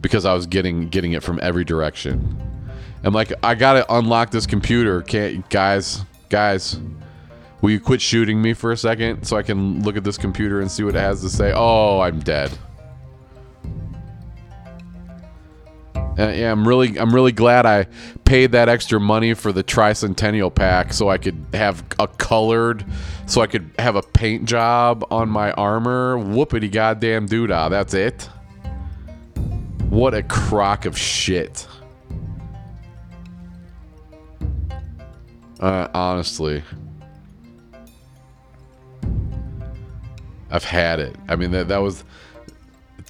because 0.04 0.26
I 0.26 0.34
was 0.36 0.46
getting 0.46 0.90
getting 0.90 1.14
it 1.14 1.24
from 1.24 1.40
every 1.42 1.64
direction. 1.64 2.38
I'm 3.04 3.14
like, 3.14 3.34
I 3.42 3.56
gotta 3.56 3.92
unlock 3.92 4.30
this 4.30 4.46
computer. 4.46 5.02
Can't 5.02 5.50
guys, 5.50 6.04
guys, 6.30 6.80
will 7.62 7.72
you 7.72 7.80
quit 7.80 8.02
shooting 8.02 8.40
me 8.40 8.54
for 8.54 8.72
a 8.72 8.78
second 8.78 9.24
so 9.26 9.36
I 9.36 9.42
can 9.42 9.82
look 9.82 9.98
at 9.98 10.04
this 10.04 10.18
computer 10.18 10.62
and 10.62 10.70
see 10.70 10.84
what 10.84 10.96
it 10.96 11.00
has 11.00 11.22
to 11.22 11.30
say? 11.30 11.52
Oh, 11.56 12.02
I'm 12.02 12.20
dead. 12.20 12.56
Uh, 15.96 16.28
yeah, 16.28 16.52
I'm 16.52 16.68
really, 16.68 17.00
I'm 17.00 17.14
really 17.14 17.32
glad 17.32 17.66
I 17.66 17.88
paid 18.24 18.52
that 18.52 18.70
extra 18.70 19.00
money 19.00 19.34
for 19.34 19.52
the 19.52 19.64
tricentennial 19.64 20.54
pack 20.54 20.94
so 20.94 21.10
I 21.10 21.18
could 21.18 21.44
have 21.54 21.84
a 21.98 22.08
colored, 22.08 22.86
so 23.26 23.42
I 23.42 23.48
could 23.48 23.72
have 23.80 23.96
a 23.96 24.04
paint 24.04 24.46
job 24.46 25.04
on 25.10 25.28
my 25.28 25.52
armor. 25.54 26.18
Whoopity 26.18 26.72
goddamn 26.72 27.28
doodah. 27.28 27.72
That's 27.72 27.96
it. 27.96 28.30
What 29.94 30.16
a 30.16 30.24
crock 30.24 30.88
of 30.88 30.98
shit. 30.98 31.68
Uh, 35.60 35.88
honestly, 35.94 36.64
I've 40.50 40.64
had 40.64 41.00
it. 41.00 41.16
I 41.28 41.36
mean, 41.36 41.52
that 41.52 41.68
that 41.68 41.78
was 41.78 42.04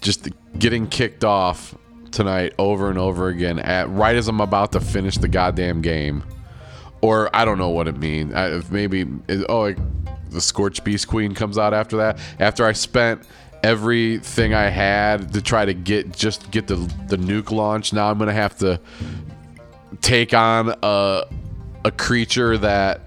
just 0.01 0.27
getting 0.59 0.85
kicked 0.87 1.23
off 1.23 1.73
tonight 2.11 2.53
over 2.59 2.89
and 2.89 2.99
over 2.99 3.29
again 3.29 3.59
at 3.59 3.89
right 3.89 4.17
as 4.17 4.27
I'm 4.27 4.41
about 4.41 4.73
to 4.73 4.81
finish 4.81 5.17
the 5.17 5.29
goddamn 5.29 5.81
game. 5.81 6.21
Or 6.99 7.33
I 7.33 7.45
don't 7.45 7.57
know 7.57 7.69
what 7.69 7.87
it 7.87 7.95
means. 7.95 8.33
I, 8.33 8.61
maybe 8.69 9.05
oh, 9.47 9.61
like, 9.61 9.77
the 10.31 10.39
Scorchbeast 10.39 11.07
Queen 11.07 11.33
comes 11.33 11.57
out 11.57 11.73
after 11.73 11.95
that. 11.95 12.19
After 12.39 12.65
I 12.65 12.73
spent 12.73 13.25
everything 13.63 14.53
I 14.53 14.69
had 14.69 15.33
to 15.33 15.41
try 15.41 15.65
to 15.65 15.73
get 15.73 16.11
just 16.11 16.51
get 16.51 16.67
the 16.67 16.75
the 17.07 17.17
nuke 17.17 17.51
launch. 17.51 17.93
Now 17.93 18.11
I'm 18.11 18.19
gonna 18.19 18.33
have 18.33 18.57
to 18.59 18.79
take 20.01 20.33
on 20.33 20.75
a 20.83 21.23
a 21.85 21.91
creature 21.91 22.57
that 22.57 23.01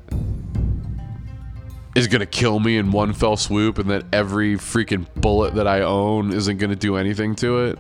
is 1.95 2.09
gonna 2.09 2.27
kill 2.27 2.59
me 2.59 2.79
in 2.79 2.91
one 2.91 3.13
fell 3.13 3.37
swoop, 3.37 3.79
and 3.79 3.91
that 3.91 4.05
every 4.13 4.57
freaking 4.57 5.07
bullet 5.17 5.55
that 5.55 5.67
I 5.67 5.83
own 5.83 6.33
isn't 6.33 6.59
gonna 6.59 6.77
do 6.77 6.97
anything 6.97 7.35
to 7.37 7.65
it. 7.67 7.79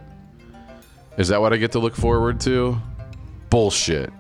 Is 1.18 1.28
that 1.28 1.40
what 1.40 1.52
I 1.52 1.56
get 1.56 1.72
to 1.72 1.78
look 1.78 1.96
forward 1.96 2.40
to? 2.40 2.78
Bullshit. 3.48 4.12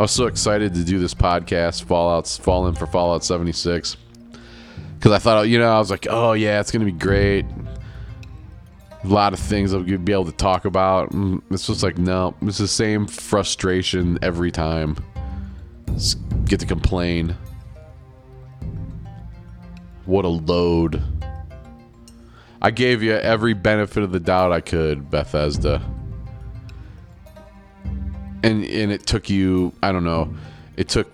I 0.00 0.04
was 0.04 0.12
so 0.12 0.24
excited 0.28 0.72
to 0.72 0.82
do 0.82 0.98
this 0.98 1.12
podcast, 1.12 1.84
Fallout's 1.84 2.38
Fallen 2.38 2.74
for 2.74 2.86
Fallout 2.86 3.22
76. 3.22 3.98
Because 4.94 5.12
I 5.12 5.18
thought, 5.18 5.42
you 5.42 5.58
know, 5.58 5.70
I 5.70 5.78
was 5.78 5.90
like, 5.90 6.06
oh, 6.08 6.32
yeah, 6.32 6.58
it's 6.58 6.70
going 6.70 6.80
to 6.86 6.90
be 6.90 6.98
great. 6.98 7.44
A 9.04 9.06
lot 9.06 9.34
of 9.34 9.38
things 9.38 9.74
I'll 9.74 9.82
be 9.82 9.92
able 10.12 10.24
to 10.24 10.32
talk 10.32 10.64
about. 10.64 11.10
Mm, 11.10 11.42
It's 11.50 11.66
just 11.66 11.82
like, 11.82 11.98
no, 11.98 12.34
it's 12.40 12.56
the 12.56 12.66
same 12.66 13.06
frustration 13.06 14.18
every 14.22 14.50
time. 14.50 14.96
Just 15.92 16.16
get 16.46 16.60
to 16.60 16.66
complain. 16.66 17.36
What 20.06 20.24
a 20.24 20.28
load. 20.28 21.02
I 22.62 22.70
gave 22.70 23.02
you 23.02 23.12
every 23.16 23.52
benefit 23.52 24.02
of 24.02 24.12
the 24.12 24.20
doubt 24.20 24.50
I 24.50 24.62
could, 24.62 25.10
Bethesda. 25.10 25.82
And 28.42 28.64
and 28.64 28.90
it 28.90 29.06
took 29.06 29.28
you, 29.28 29.72
I 29.82 29.92
don't 29.92 30.04
know, 30.04 30.34
it 30.76 30.88
took 30.88 31.08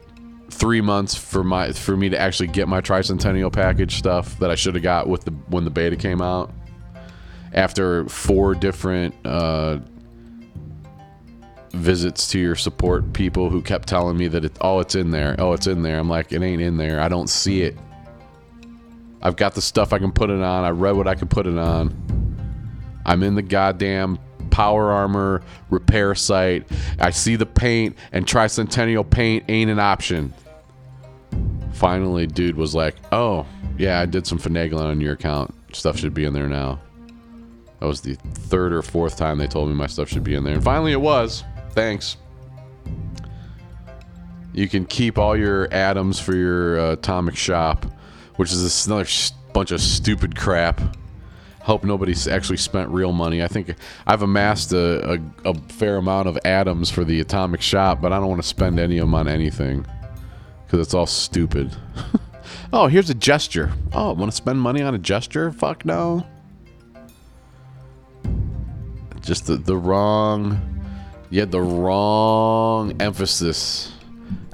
three 0.50 0.80
months 0.80 1.14
for 1.14 1.42
my 1.44 1.72
for 1.72 1.96
me 1.96 2.08
to 2.08 2.18
actually 2.18 2.46
get 2.46 2.68
my 2.68 2.80
tricentennial 2.80 3.52
package 3.52 3.96
stuff 3.98 4.38
that 4.38 4.50
I 4.50 4.54
should 4.54 4.74
have 4.74 4.82
got 4.82 5.08
with 5.08 5.24
the 5.24 5.32
when 5.48 5.64
the 5.64 5.70
beta 5.70 5.96
came 5.96 6.22
out. 6.22 6.52
After 7.52 8.08
four 8.08 8.54
different 8.54 9.14
uh, 9.24 9.78
visits 11.72 12.28
to 12.28 12.38
your 12.38 12.54
support 12.54 13.12
people 13.12 13.50
who 13.50 13.62
kept 13.62 13.88
telling 13.88 14.16
me 14.16 14.28
that 14.28 14.44
it, 14.44 14.56
oh 14.60 14.80
it's 14.80 14.94
in 14.94 15.10
there, 15.10 15.36
oh 15.38 15.52
it's 15.52 15.66
in 15.66 15.82
there. 15.82 15.98
I'm 15.98 16.08
like 16.08 16.32
it 16.32 16.42
ain't 16.42 16.62
in 16.62 16.76
there. 16.76 17.00
I 17.00 17.08
don't 17.08 17.28
see 17.28 17.62
it. 17.62 17.76
I've 19.22 19.36
got 19.36 19.54
the 19.54 19.62
stuff 19.62 19.92
I 19.92 19.98
can 19.98 20.12
put 20.12 20.30
it 20.30 20.40
on. 20.40 20.64
I 20.64 20.70
read 20.70 20.92
what 20.92 21.08
I 21.08 21.14
could 21.14 21.30
put 21.30 21.46
it 21.46 21.58
on. 21.58 21.94
I'm 23.04 23.22
in 23.22 23.34
the 23.34 23.42
goddamn 23.42 24.18
power 24.56 24.90
armor 24.90 25.42
repair 25.68 26.14
site. 26.14 26.66
I 26.98 27.10
see 27.10 27.36
the 27.36 27.44
paint, 27.44 27.94
and 28.10 28.24
tricentennial 28.24 29.08
paint 29.08 29.44
ain't 29.48 29.70
an 29.70 29.78
option. 29.78 30.32
Finally, 31.74 32.28
dude 32.28 32.56
was 32.56 32.74
like, 32.74 32.94
"Oh, 33.12 33.44
yeah, 33.76 34.00
I 34.00 34.06
did 34.06 34.26
some 34.26 34.38
finagling 34.38 34.86
on 34.86 34.98
your 34.98 35.12
account. 35.12 35.54
Stuff 35.74 35.98
should 35.98 36.14
be 36.14 36.24
in 36.24 36.32
there 36.32 36.48
now." 36.48 36.80
That 37.80 37.86
was 37.86 38.00
the 38.00 38.14
third 38.14 38.72
or 38.72 38.80
fourth 38.80 39.18
time 39.18 39.36
they 39.36 39.46
told 39.46 39.68
me 39.68 39.74
my 39.74 39.88
stuff 39.88 40.08
should 40.08 40.24
be 40.24 40.34
in 40.34 40.42
there, 40.42 40.54
and 40.54 40.64
finally 40.64 40.92
it 40.92 41.02
was. 41.02 41.44
Thanks. 41.72 42.16
You 44.54 44.70
can 44.70 44.86
keep 44.86 45.18
all 45.18 45.36
your 45.36 45.70
atoms 45.70 46.18
for 46.18 46.34
your 46.34 46.80
uh, 46.80 46.92
atomic 46.92 47.36
shop, 47.36 47.84
which 48.36 48.50
is 48.52 48.86
another 48.86 49.04
sh- 49.04 49.32
bunch 49.52 49.70
of 49.70 49.82
stupid 49.82 50.34
crap. 50.34 50.80
Hope 51.66 51.83
nobody's 51.83 52.29
actually 52.29 52.59
spent 52.59 52.90
real 52.90 53.11
money. 53.11 53.42
I 53.42 53.48
think 53.48 53.74
I've 54.07 54.22
amassed 54.22 54.72
a, 54.72 55.14
a, 55.14 55.50
a 55.50 55.55
fair 55.62 55.96
amount 55.96 56.29
of 56.29 56.38
atoms 56.44 56.92
for 56.92 57.02
the 57.02 57.18
atomic 57.18 57.61
shop, 57.61 58.00
but 58.00 58.12
I 58.12 58.20
don't 58.20 58.29
want 58.29 58.40
to 58.40 58.46
spend 58.46 58.79
any 58.79 58.98
of 58.98 59.09
them 59.09 59.16
on 59.16 59.26
anything 59.26 59.85
because 60.64 60.79
it's 60.79 60.94
all 60.94 61.07
stupid. 61.07 61.74
oh, 62.72 62.87
here's 62.87 63.11
a 63.11 63.14
gesture. 63.14 63.72
Oh, 63.92 64.12
want 64.12 64.31
to 64.31 64.37
spend 64.37 64.61
money 64.61 64.81
on 64.81 64.94
a 64.94 64.98
gesture? 64.98 65.50
Fuck 65.50 65.85
no. 65.85 66.24
Just 69.22 69.48
the, 69.48 69.57
the 69.57 69.76
wrong, 69.76 70.61
you 71.31 71.40
had 71.40 71.50
the 71.50 71.62
wrong 71.62 72.94
emphasis. 73.02 73.92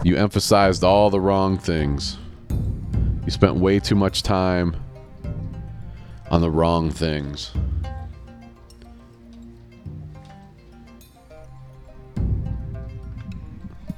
You 0.03 0.17
emphasized 0.17 0.83
all 0.83 1.11
the 1.11 1.21
wrong 1.21 1.59
things. 1.59 2.17
You 3.27 3.31
spent 3.31 3.57
way 3.57 3.81
too 3.81 3.97
much 3.97 4.23
time 4.23 4.82
on 6.33 6.41
the 6.41 6.51
wrong 6.51 6.91
things. 6.91 7.53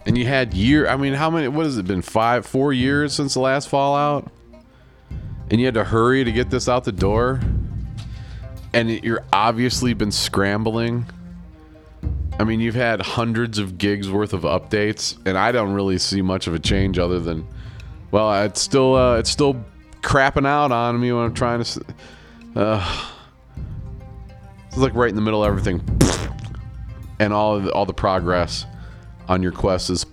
And 0.04 0.18
you 0.18 0.26
had 0.26 0.52
year 0.52 0.86
I 0.86 0.96
mean 0.96 1.14
how 1.14 1.30
many 1.30 1.48
what 1.48 1.64
has 1.64 1.78
it 1.78 1.86
been 1.86 2.02
5 2.02 2.44
4 2.44 2.72
years 2.74 3.14
since 3.14 3.34
the 3.34 3.40
last 3.40 3.68
Fallout? 3.68 4.30
And 5.50 5.60
you 5.60 5.66
had 5.66 5.74
to 5.74 5.84
hurry 5.84 6.24
to 6.24 6.32
get 6.32 6.50
this 6.50 6.68
out 6.68 6.84
the 6.84 6.92
door? 6.92 7.40
And 8.72 8.90
you're 9.04 9.24
obviously 9.32 9.94
been 9.94 10.10
scrambling. 10.10 11.06
I 12.40 12.42
mean, 12.42 12.58
you've 12.58 12.74
had 12.74 13.00
hundreds 13.00 13.58
of 13.58 13.78
gigs 13.78 14.10
worth 14.10 14.32
of 14.32 14.42
updates 14.42 15.16
and 15.24 15.38
I 15.38 15.52
don't 15.52 15.72
really 15.72 15.98
see 15.98 16.20
much 16.20 16.48
of 16.48 16.54
a 16.54 16.58
change 16.58 16.98
other 16.98 17.20
than 17.20 17.46
well, 18.10 18.44
it's 18.44 18.60
still 18.60 18.96
uh, 18.96 19.18
it's 19.18 19.30
still 19.30 19.64
crapping 20.02 20.46
out 20.46 20.72
on 20.72 21.00
me 21.00 21.12
when 21.12 21.26
I'm 21.26 21.34
trying 21.34 21.62
to. 21.62 21.84
S- 22.54 22.56
Uh, 22.56 22.84
it's 24.66 24.76
like 24.76 24.94
right 24.94 25.08
in 25.08 25.14
the 25.14 25.20
middle 25.22 25.44
of 25.44 25.48
everything, 25.48 25.82
and 27.20 27.32
all 27.32 27.60
the, 27.60 27.72
all 27.72 27.86
the 27.86 27.94
progress 27.94 28.66
on 29.28 29.42
your 29.42 29.52
quest 29.52 29.90
is. 29.90 30.06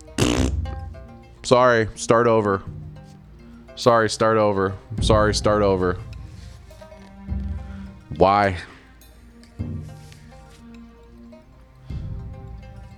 Sorry, 1.44 1.90
start 1.96 2.28
over. 2.28 2.62
Sorry, 3.76 4.10
start 4.10 4.38
over. 4.38 4.74
Sorry, 5.02 5.34
start 5.34 5.64
over. 5.64 5.98
Why? 8.18 8.58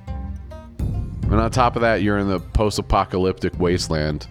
And 0.08 1.42
on 1.42 1.50
top 1.52 1.76
of 1.76 1.82
that, 1.82 2.02
you're 2.04 2.18
in 2.20 2.28
the 2.28 2.40
post-apocalyptic 2.40 3.58
wasteland. 3.58 4.28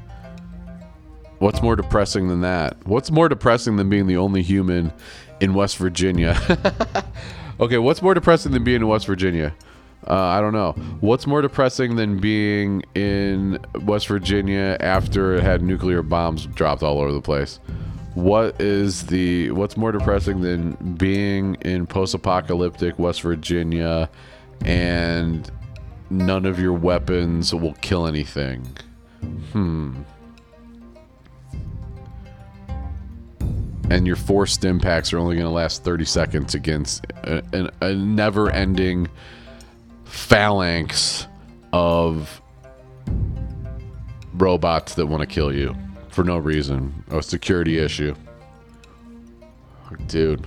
What's 1.42 1.60
more 1.60 1.74
depressing 1.74 2.28
than 2.28 2.42
that? 2.42 2.76
What's 2.86 3.10
more 3.10 3.28
depressing 3.28 3.74
than 3.74 3.90
being 3.90 4.06
the 4.06 4.16
only 4.16 4.42
human 4.42 4.92
in 5.40 5.54
West 5.54 5.76
Virginia? 5.76 6.40
okay, 7.60 7.78
what's 7.78 8.00
more 8.00 8.14
depressing 8.14 8.52
than 8.52 8.62
being 8.62 8.82
in 8.82 8.86
West 8.86 9.06
Virginia? 9.08 9.52
Uh, 10.06 10.14
I 10.14 10.40
don't 10.40 10.52
know. 10.52 10.70
What's 11.00 11.26
more 11.26 11.42
depressing 11.42 11.96
than 11.96 12.20
being 12.20 12.84
in 12.94 13.58
West 13.80 14.06
Virginia 14.06 14.76
after 14.78 15.34
it 15.34 15.42
had 15.42 15.62
nuclear 15.62 16.00
bombs 16.00 16.46
dropped 16.46 16.84
all 16.84 17.00
over 17.00 17.10
the 17.12 17.20
place? 17.20 17.58
What 18.14 18.60
is 18.60 19.06
the 19.06 19.50
what's 19.50 19.76
more 19.76 19.90
depressing 19.90 20.42
than 20.42 20.74
being 20.94 21.56
in 21.56 21.88
post-apocalyptic 21.88 23.00
West 23.00 23.20
Virginia 23.22 24.08
and 24.64 25.50
none 26.08 26.46
of 26.46 26.60
your 26.60 26.74
weapons 26.74 27.52
will 27.52 27.74
kill 27.80 28.06
anything? 28.06 28.64
Hmm. 29.50 30.02
And 33.92 34.06
your 34.06 34.16
four 34.16 34.46
stim 34.46 34.80
packs 34.80 35.12
are 35.12 35.18
only 35.18 35.36
going 35.36 35.46
to 35.46 35.52
last 35.52 35.84
30 35.84 36.06
seconds 36.06 36.54
against 36.54 37.04
a, 37.24 37.42
a, 37.52 37.88
a 37.88 37.94
never 37.94 38.50
ending 38.50 39.06
phalanx 40.06 41.26
of 41.74 42.40
robots 44.32 44.94
that 44.94 45.06
want 45.06 45.20
to 45.20 45.26
kill 45.26 45.52
you 45.54 45.76
for 46.08 46.24
no 46.24 46.38
reason. 46.38 47.04
A 47.10 47.22
security 47.22 47.78
issue. 47.78 48.14
Dude. 50.06 50.46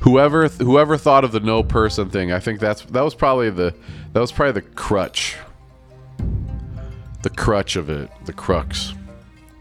Whoever 0.00 0.48
whoever 0.48 0.96
thought 0.96 1.22
of 1.22 1.30
the 1.30 1.40
no 1.40 1.62
person 1.62 2.10
thing, 2.10 2.32
I 2.32 2.40
think 2.40 2.58
that's 2.58 2.82
that 2.82 3.02
was 3.02 3.14
probably 3.14 3.50
the 3.50 3.72
that 4.14 4.20
was 4.20 4.32
probably 4.32 4.60
the 4.60 4.62
crutch. 4.62 5.36
The 7.22 7.30
crutch 7.30 7.76
of 7.76 7.90
it, 7.90 8.10
the 8.24 8.32
crux, 8.32 8.94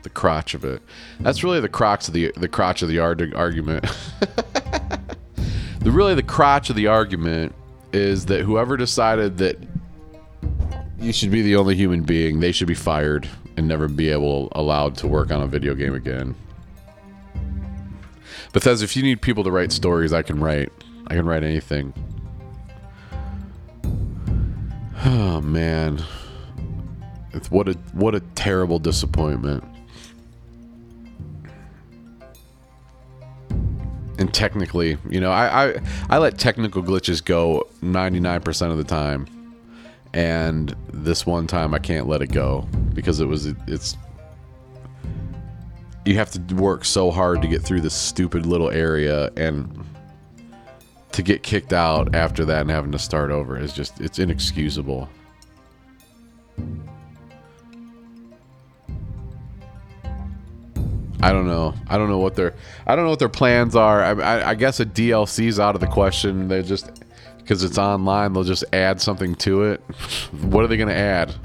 the 0.03 0.09
crotch 0.09 0.53
of 0.53 0.63
it. 0.63 0.81
That's 1.19 1.43
really 1.43 1.59
the 1.59 1.69
crux 1.69 2.07
of 2.07 2.13
the 2.13 2.31
the 2.37 2.47
crotch 2.47 2.81
of 2.81 2.89
the 2.89 2.99
argument. 2.99 3.83
the 5.79 5.91
really 5.91 6.15
the 6.15 6.23
crotch 6.23 6.69
of 6.69 6.75
the 6.75 6.87
argument 6.87 7.53
is 7.93 8.25
that 8.27 8.41
whoever 8.41 8.77
decided 8.77 9.37
that 9.37 9.57
you 10.99 11.11
should 11.13 11.31
be 11.31 11.41
the 11.41 11.55
only 11.55 11.75
human 11.75 12.03
being, 12.03 12.39
they 12.39 12.51
should 12.51 12.67
be 12.67 12.73
fired 12.73 13.27
and 13.55 13.67
never 13.67 13.87
be 13.87 14.09
able 14.09 14.49
allowed 14.53 14.95
to 14.95 15.07
work 15.07 15.31
on 15.31 15.41
a 15.41 15.47
video 15.47 15.73
game 15.73 15.95
again. 15.95 16.35
Bethesda, 18.53 18.83
if 18.83 18.95
you 18.95 19.03
need 19.03 19.21
people 19.21 19.43
to 19.43 19.51
write 19.51 19.71
stories, 19.71 20.13
I 20.13 20.21
can 20.21 20.39
write. 20.39 20.71
I 21.07 21.15
can 21.15 21.25
write 21.25 21.43
anything. 21.43 21.93
Oh 25.05 25.39
man. 25.41 26.03
It's 27.37 27.51
what 27.51 27.69
a 27.69 27.73
what 27.93 28.15
a 28.15 28.19
terrible 28.35 28.79
disappointment. 28.79 29.63
And 34.19 34.33
technically, 34.33 34.97
you 35.07 35.21
know, 35.21 35.31
I, 35.31 35.67
I 35.67 35.81
I 36.09 36.17
let 36.17 36.39
technical 36.39 36.81
glitches 36.81 37.23
go 37.23 37.67
99% 37.83 38.71
of 38.71 38.77
the 38.77 38.83
time. 38.83 39.27
And 40.13 40.75
this 40.91 41.27
one 41.27 41.45
time 41.45 41.75
I 41.75 41.79
can't 41.79 42.07
let 42.07 42.23
it 42.23 42.31
go 42.31 42.67
because 42.95 43.19
it 43.19 43.27
was 43.27 43.45
it's 43.67 43.95
you 46.05 46.15
have 46.15 46.31
to 46.31 46.55
work 46.55 46.85
so 46.85 47.11
hard 47.11 47.43
to 47.43 47.47
get 47.47 47.61
through 47.61 47.81
this 47.81 47.93
stupid 47.93 48.47
little 48.47 48.71
area 48.71 49.29
and 49.37 49.85
to 51.11 51.21
get 51.21 51.43
kicked 51.43 51.73
out 51.73 52.15
after 52.15 52.45
that 52.45 52.61
and 52.61 52.71
having 52.71 52.91
to 52.93 52.99
start 52.99 53.29
over 53.29 53.59
is 53.59 53.73
just 53.73 54.01
it's 54.01 54.17
inexcusable. 54.17 55.07
I 61.27 61.33
don't 61.33 61.45
know. 61.45 61.73
I 61.89 61.97
don't 61.97 62.07
know 62.07 62.19
what 62.19 62.35
their 62.35 62.53
I 62.85 62.95
don't 62.95 63.03
know 63.03 63.09
what 63.09 63.19
their 63.19 63.27
plans 63.27 63.75
are. 63.75 64.01
I, 64.01 64.11
I, 64.11 64.49
I 64.51 64.55
guess 64.55 64.79
a 64.79 64.85
DLC 64.85 65.47
is 65.47 65.59
out 65.59 65.75
of 65.75 65.81
the 65.81 65.87
question. 65.87 66.47
They 66.47 66.63
just 66.63 66.89
because 67.39 67.65
it's 67.65 67.77
online, 67.77 68.31
they'll 68.31 68.45
just 68.45 68.63
add 68.71 69.01
something 69.01 69.35
to 69.35 69.63
it. 69.63 69.81
what 70.41 70.63
are 70.63 70.67
they 70.67 70.77
going 70.77 70.87
to 70.87 70.95
add? 70.95 71.35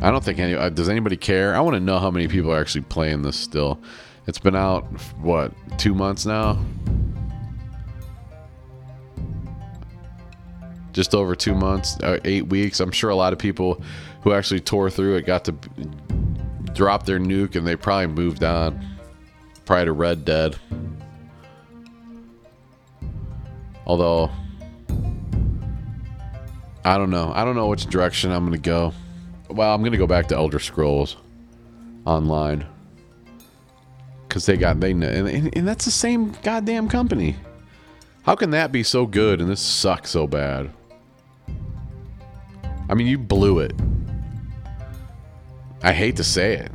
I 0.00 0.10
don't 0.10 0.24
think 0.24 0.38
any. 0.38 0.54
Uh, 0.54 0.70
does 0.70 0.88
anybody 0.88 1.18
care? 1.18 1.54
I 1.54 1.60
want 1.60 1.74
to 1.74 1.80
know 1.80 1.98
how 1.98 2.10
many 2.10 2.26
people 2.26 2.50
are 2.50 2.58
actually 2.58 2.80
playing 2.82 3.20
this 3.20 3.36
still. 3.36 3.78
It's 4.26 4.38
been 4.38 4.56
out 4.56 4.84
what 5.20 5.52
two 5.76 5.94
months 5.94 6.24
now. 6.24 6.58
Just 10.92 11.14
over 11.14 11.34
two 11.34 11.54
months, 11.54 11.98
uh, 12.02 12.18
eight 12.24 12.46
weeks. 12.46 12.80
I'm 12.80 12.92
sure 12.92 13.10
a 13.10 13.14
lot 13.14 13.34
of 13.34 13.38
people 13.38 13.82
who 14.22 14.32
actually 14.32 14.60
tore 14.60 14.88
through 14.88 15.16
it 15.16 15.26
got 15.26 15.44
to 15.44 15.54
drop 16.74 17.04
their 17.04 17.18
nuke 17.18 17.56
and 17.56 17.66
they 17.66 17.76
probably 17.76 18.06
moved 18.06 18.44
on. 18.44 18.84
Probably 19.64 19.86
to 19.86 19.92
Red 19.92 20.24
Dead. 20.24 20.56
Although, 23.86 24.30
I 26.84 26.96
don't 26.96 27.10
know. 27.10 27.32
I 27.34 27.44
don't 27.44 27.56
know 27.56 27.68
which 27.68 27.86
direction 27.86 28.30
I'm 28.30 28.46
going 28.46 28.52
to 28.52 28.58
go. 28.58 28.92
Well, 29.50 29.74
I'm 29.74 29.82
gonna 29.82 29.96
go 29.96 30.06
back 30.06 30.28
to 30.28 30.36
Elder 30.36 30.58
Scrolls 30.58 31.16
Online 32.04 32.66
because 34.26 34.44
they 34.44 34.56
got 34.56 34.78
they 34.78 34.90
and, 34.90 35.02
and, 35.02 35.56
and 35.56 35.66
that's 35.66 35.86
the 35.86 35.90
same 35.90 36.32
goddamn 36.42 36.88
company. 36.88 37.36
How 38.24 38.34
can 38.34 38.50
that 38.50 38.72
be 38.72 38.82
so 38.82 39.06
good 39.06 39.40
and 39.40 39.48
this 39.48 39.60
sucks 39.60 40.10
so 40.10 40.26
bad? 40.26 40.70
I 42.90 42.94
mean, 42.94 43.06
you 43.06 43.18
blew 43.18 43.58
it. 43.58 43.72
I 45.82 45.92
hate 45.92 46.16
to 46.16 46.24
say 46.24 46.54
it. 46.54 46.72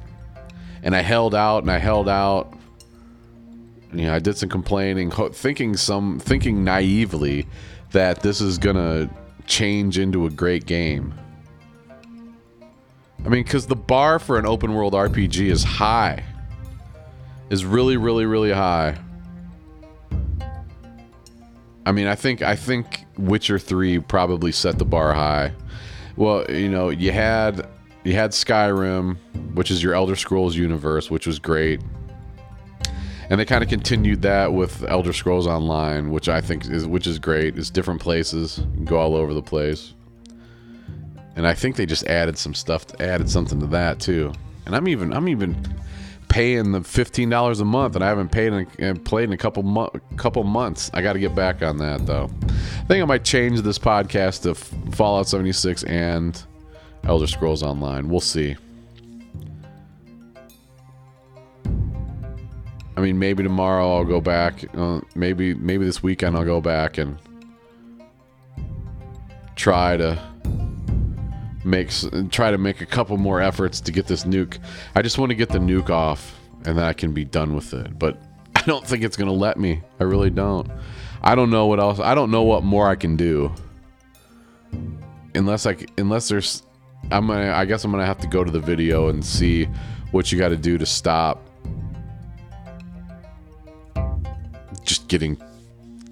And 0.81 0.95
I 0.95 1.01
held 1.01 1.33
out 1.33 1.63
and 1.63 1.71
I 1.71 1.77
held 1.77 2.09
out. 2.09 2.53
You 3.93 4.05
know, 4.05 4.15
I 4.15 4.19
did 4.19 4.37
some 4.37 4.49
complaining, 4.49 5.11
thinking 5.11 5.77
some 5.77 6.19
thinking 6.19 6.63
naively 6.63 7.47
that 7.91 8.21
this 8.21 8.41
is 8.41 8.57
to 8.75 9.09
change 9.45 9.97
into 9.97 10.25
a 10.25 10.29
great 10.29 10.65
game. 10.65 11.13
I 13.25 13.29
mean, 13.29 13.43
because 13.43 13.67
the 13.67 13.75
bar 13.75 14.19
for 14.19 14.37
an 14.37 14.45
open 14.45 14.73
world 14.73 14.93
RPG 14.93 15.49
is 15.49 15.63
high. 15.63 16.23
Is 17.49 17.65
really, 17.65 17.97
really, 17.97 18.25
really 18.25 18.51
high. 18.51 18.97
I 21.85 21.91
mean, 21.91 22.07
I 22.07 22.15
think 22.15 22.41
I 22.41 22.55
think 22.55 23.05
Witcher 23.17 23.59
3 23.59 23.99
probably 23.99 24.51
set 24.51 24.79
the 24.79 24.85
bar 24.85 25.13
high. 25.13 25.53
Well, 26.15 26.49
you 26.49 26.69
know, 26.69 26.89
you 26.89 27.11
had 27.11 27.67
you 28.03 28.13
had 28.13 28.31
Skyrim, 28.31 29.17
which 29.53 29.71
is 29.71 29.81
your 29.81 29.93
Elder 29.93 30.15
Scrolls 30.15 30.55
universe, 30.55 31.09
which 31.09 31.27
was 31.27 31.39
great. 31.39 31.81
And 33.29 33.39
they 33.39 33.45
kind 33.45 33.63
of 33.63 33.69
continued 33.69 34.21
that 34.23 34.53
with 34.53 34.83
Elder 34.83 35.13
Scrolls 35.13 35.47
Online, 35.47 36.11
which 36.11 36.29
I 36.29 36.41
think 36.41 36.69
is 36.69 36.85
which 36.85 37.07
is 37.07 37.19
great. 37.19 37.57
It's 37.57 37.69
different 37.69 38.01
places, 38.01 38.61
go 38.83 38.97
all 38.97 39.15
over 39.15 39.33
the 39.33 39.41
place 39.41 39.93
and 41.35 41.47
I 41.47 41.53
think 41.53 41.75
they 41.75 41.85
just 41.85 42.05
added 42.05 42.37
some 42.37 42.53
stuff, 42.53 42.85
added 42.99 43.29
something 43.29 43.59
to 43.59 43.67
that 43.67 43.99
too. 43.99 44.31
And 44.65 44.75
I'm 44.75 44.87
even, 44.87 45.11
I'm 45.13 45.27
even 45.27 45.55
paying 46.29 46.71
the 46.71 46.81
fifteen 46.81 47.29
dollars 47.29 47.59
a 47.59 47.65
month, 47.65 47.95
and 47.95 48.03
I 48.03 48.07
haven't 48.07 48.31
paid 48.31 48.53
and 48.79 49.03
played 49.03 49.25
in 49.25 49.33
a 49.33 49.37
couple 49.37 49.63
mo- 49.63 49.91
couple 50.15 50.43
months. 50.43 50.91
I 50.93 51.01
got 51.01 51.13
to 51.13 51.19
get 51.19 51.35
back 51.35 51.61
on 51.61 51.77
that 51.77 52.05
though. 52.05 52.29
I 52.43 52.85
think 52.85 53.01
I 53.01 53.05
might 53.05 53.23
change 53.23 53.61
this 53.61 53.79
podcast 53.79 54.43
to 54.43 54.55
Fallout 54.95 55.27
76 55.27 55.83
and 55.83 56.41
Elder 57.05 57.27
Scrolls 57.27 57.63
Online. 57.63 58.09
We'll 58.09 58.21
see. 58.21 58.55
I 62.95 63.01
mean, 63.01 63.17
maybe 63.19 63.43
tomorrow 63.43 63.97
I'll 63.97 64.05
go 64.05 64.21
back. 64.21 64.63
Uh, 64.75 65.01
maybe 65.15 65.53
maybe 65.55 65.83
this 65.85 66.03
weekend 66.03 66.37
I'll 66.37 66.45
go 66.45 66.61
back 66.61 66.97
and 66.97 67.17
try 69.55 69.97
to 69.97 70.21
makes 71.65 72.07
try 72.29 72.51
to 72.51 72.57
make 72.57 72.81
a 72.81 72.85
couple 72.85 73.17
more 73.17 73.41
efforts 73.41 73.81
to 73.81 73.91
get 73.91 74.07
this 74.07 74.23
nuke. 74.25 74.59
I 74.95 75.01
just 75.01 75.17
want 75.17 75.31
to 75.31 75.35
get 75.35 75.49
the 75.49 75.59
nuke 75.59 75.89
off 75.89 76.39
and 76.65 76.77
then 76.77 76.85
I 76.85 76.93
can 76.93 77.13
be 77.13 77.25
done 77.25 77.55
with 77.55 77.73
it. 77.73 77.97
But 77.97 78.17
I 78.55 78.61
don't 78.61 78.85
think 78.85 79.03
it's 79.03 79.17
to 79.17 79.31
let 79.31 79.57
me. 79.57 79.81
I 79.99 80.03
really 80.03 80.29
don't. 80.29 80.69
I 81.21 81.35
don't 81.35 81.49
know 81.49 81.67
what 81.67 81.79
else. 81.79 81.99
I 81.99 82.15
don't 82.15 82.31
know 82.31 82.43
what 82.43 82.63
more 82.63 82.87
I 82.87 82.95
can 82.95 83.15
do. 83.15 83.51
Unless 85.35 85.65
I 85.65 85.77
unless 85.97 86.27
there's 86.27 86.63
I'm 87.11 87.27
to 87.27 87.53
I 87.53 87.65
guess 87.65 87.83
I'm 87.83 87.91
to 87.91 88.05
have 88.05 88.19
to 88.19 88.27
go 88.27 88.43
to 88.43 88.51
the 88.51 88.59
video 88.59 89.09
and 89.09 89.23
see 89.23 89.65
what 90.11 90.31
you 90.31 90.37
got 90.37 90.49
to 90.49 90.57
do 90.57 90.77
to 90.77 90.85
stop 90.85 91.47
just 94.83 95.07
getting 95.07 95.41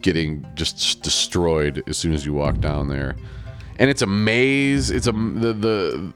getting 0.02 0.46
just 0.56 1.02
destroyed 1.04 1.84
as 1.88 1.98
soon 1.98 2.14
as 2.14 2.26
you 2.26 2.34
walk 2.34 2.60
down 2.60 2.88
there 2.88 3.16
and 3.82 3.90
it's 3.90 4.04
a 4.04 4.08
maze. 4.08 4.92
It's 4.92 5.08
a 5.08 5.12
the 5.12 5.54
the 5.54 6.14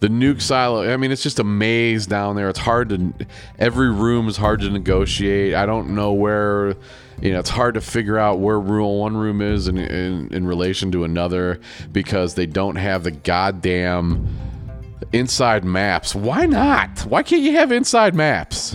the 0.00 0.08
nuke 0.08 0.40
silo. 0.40 0.90
I 0.90 0.96
mean, 0.96 1.12
it's 1.12 1.22
just 1.22 1.38
a 1.38 1.44
maze 1.44 2.06
down 2.06 2.36
there. 2.36 2.48
It's 2.48 2.58
hard 2.58 2.88
to 2.88 3.12
every 3.58 3.90
room 3.90 4.28
is 4.28 4.36
hard 4.36 4.60
to 4.60 4.70
negotiate. 4.70 5.54
I 5.54 5.66
don't 5.66 5.94
know 5.94 6.12
where. 6.12 6.74
You 7.20 7.34
know, 7.34 7.38
it's 7.38 7.50
hard 7.50 7.74
to 7.74 7.82
figure 7.82 8.18
out 8.18 8.38
where 8.38 8.58
one 8.58 9.14
room 9.14 9.42
is 9.42 9.68
in, 9.68 9.76
in, 9.76 10.32
in 10.32 10.46
relation 10.46 10.90
to 10.92 11.04
another 11.04 11.60
because 11.92 12.34
they 12.34 12.46
don't 12.46 12.76
have 12.76 13.04
the 13.04 13.10
goddamn 13.10 14.26
inside 15.12 15.62
maps. 15.62 16.14
Why 16.14 16.46
not? 16.46 17.00
Why 17.00 17.22
can't 17.22 17.42
you 17.42 17.52
have 17.52 17.72
inside 17.72 18.14
maps? 18.14 18.74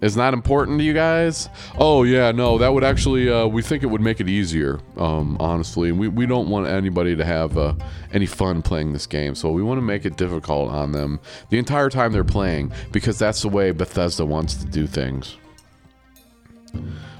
Is 0.00 0.14
that 0.14 0.34
important 0.34 0.78
to 0.78 0.84
you 0.84 0.92
guys? 0.92 1.48
Oh 1.78 2.02
yeah 2.02 2.30
no 2.32 2.58
that 2.58 2.72
would 2.72 2.84
actually 2.84 3.30
uh, 3.30 3.46
we 3.46 3.62
think 3.62 3.82
it 3.82 3.86
would 3.86 4.00
make 4.00 4.20
it 4.20 4.28
easier 4.28 4.80
um, 4.96 5.36
honestly. 5.40 5.92
We, 5.92 6.08
we 6.08 6.26
don't 6.26 6.48
want 6.48 6.66
anybody 6.66 7.16
to 7.16 7.24
have 7.24 7.56
uh, 7.56 7.74
any 8.12 8.26
fun 8.26 8.62
playing 8.62 8.92
this 8.92 9.06
game. 9.06 9.34
So 9.34 9.50
we 9.50 9.62
want 9.62 9.78
to 9.78 9.82
make 9.82 10.04
it 10.04 10.16
difficult 10.16 10.70
on 10.70 10.92
them 10.92 11.20
the 11.50 11.58
entire 11.58 11.88
time 11.88 12.12
they're 12.12 12.24
playing 12.24 12.72
because 12.92 13.18
that's 13.18 13.42
the 13.42 13.48
way 13.48 13.70
bethesda 13.70 14.24
wants 14.24 14.54
to 14.56 14.66
do 14.66 14.86
things. 14.86 15.36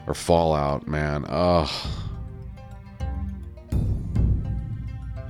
Or 0.06 0.14
fallout 0.14 0.86
man. 0.86 1.24
Ugh. 1.28 1.70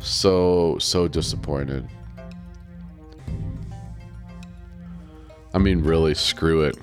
So 0.00 0.78
so 0.78 1.08
disappointed. 1.08 1.88
I 5.52 5.58
mean, 5.58 5.82
really, 5.82 6.14
screw 6.14 6.62
it. 6.62 6.76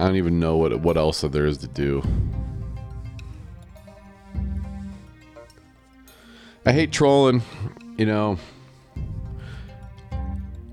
I 0.00 0.04
don't 0.04 0.16
even 0.16 0.40
know 0.40 0.56
what 0.56 0.80
what 0.80 0.96
else 0.96 1.20
there 1.20 1.44
is 1.44 1.58
to 1.58 1.66
do. 1.66 2.02
I 6.64 6.72
hate 6.72 6.90
trolling, 6.90 7.42
you 7.98 8.06
know. 8.06 8.38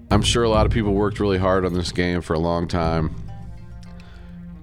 I'm 0.10 0.22
sure 0.22 0.44
a 0.44 0.50
lot 0.50 0.66
of 0.66 0.72
people 0.72 0.94
worked 0.94 1.20
really 1.20 1.38
hard 1.38 1.66
on 1.66 1.74
this 1.74 1.92
game 1.92 2.22
for 2.22 2.36
a 2.36 2.40
long 2.40 2.70
time. 2.70 3.14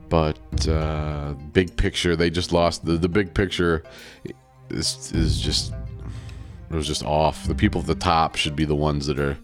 But 0.09 0.67
uh, 0.67 1.35
big 1.53 1.77
picture, 1.77 2.17
they 2.17 2.31
just 2.31 2.51
lost 2.51 2.87
the 2.87 2.93
the 2.97 3.09
big 3.09 3.35
picture 3.35 3.83
is 4.71 5.13
is 5.13 5.43
just 5.43 5.75
it 6.71 6.75
was 6.75 6.87
just 6.87 7.05
off. 7.05 7.47
The 7.47 7.55
people 7.55 7.83
at 7.83 7.87
the 7.87 7.95
top 7.95 8.37
should 8.37 8.57
be 8.57 8.65
the 8.65 8.75
ones 8.75 9.09
that 9.09 9.19
are 9.19 9.37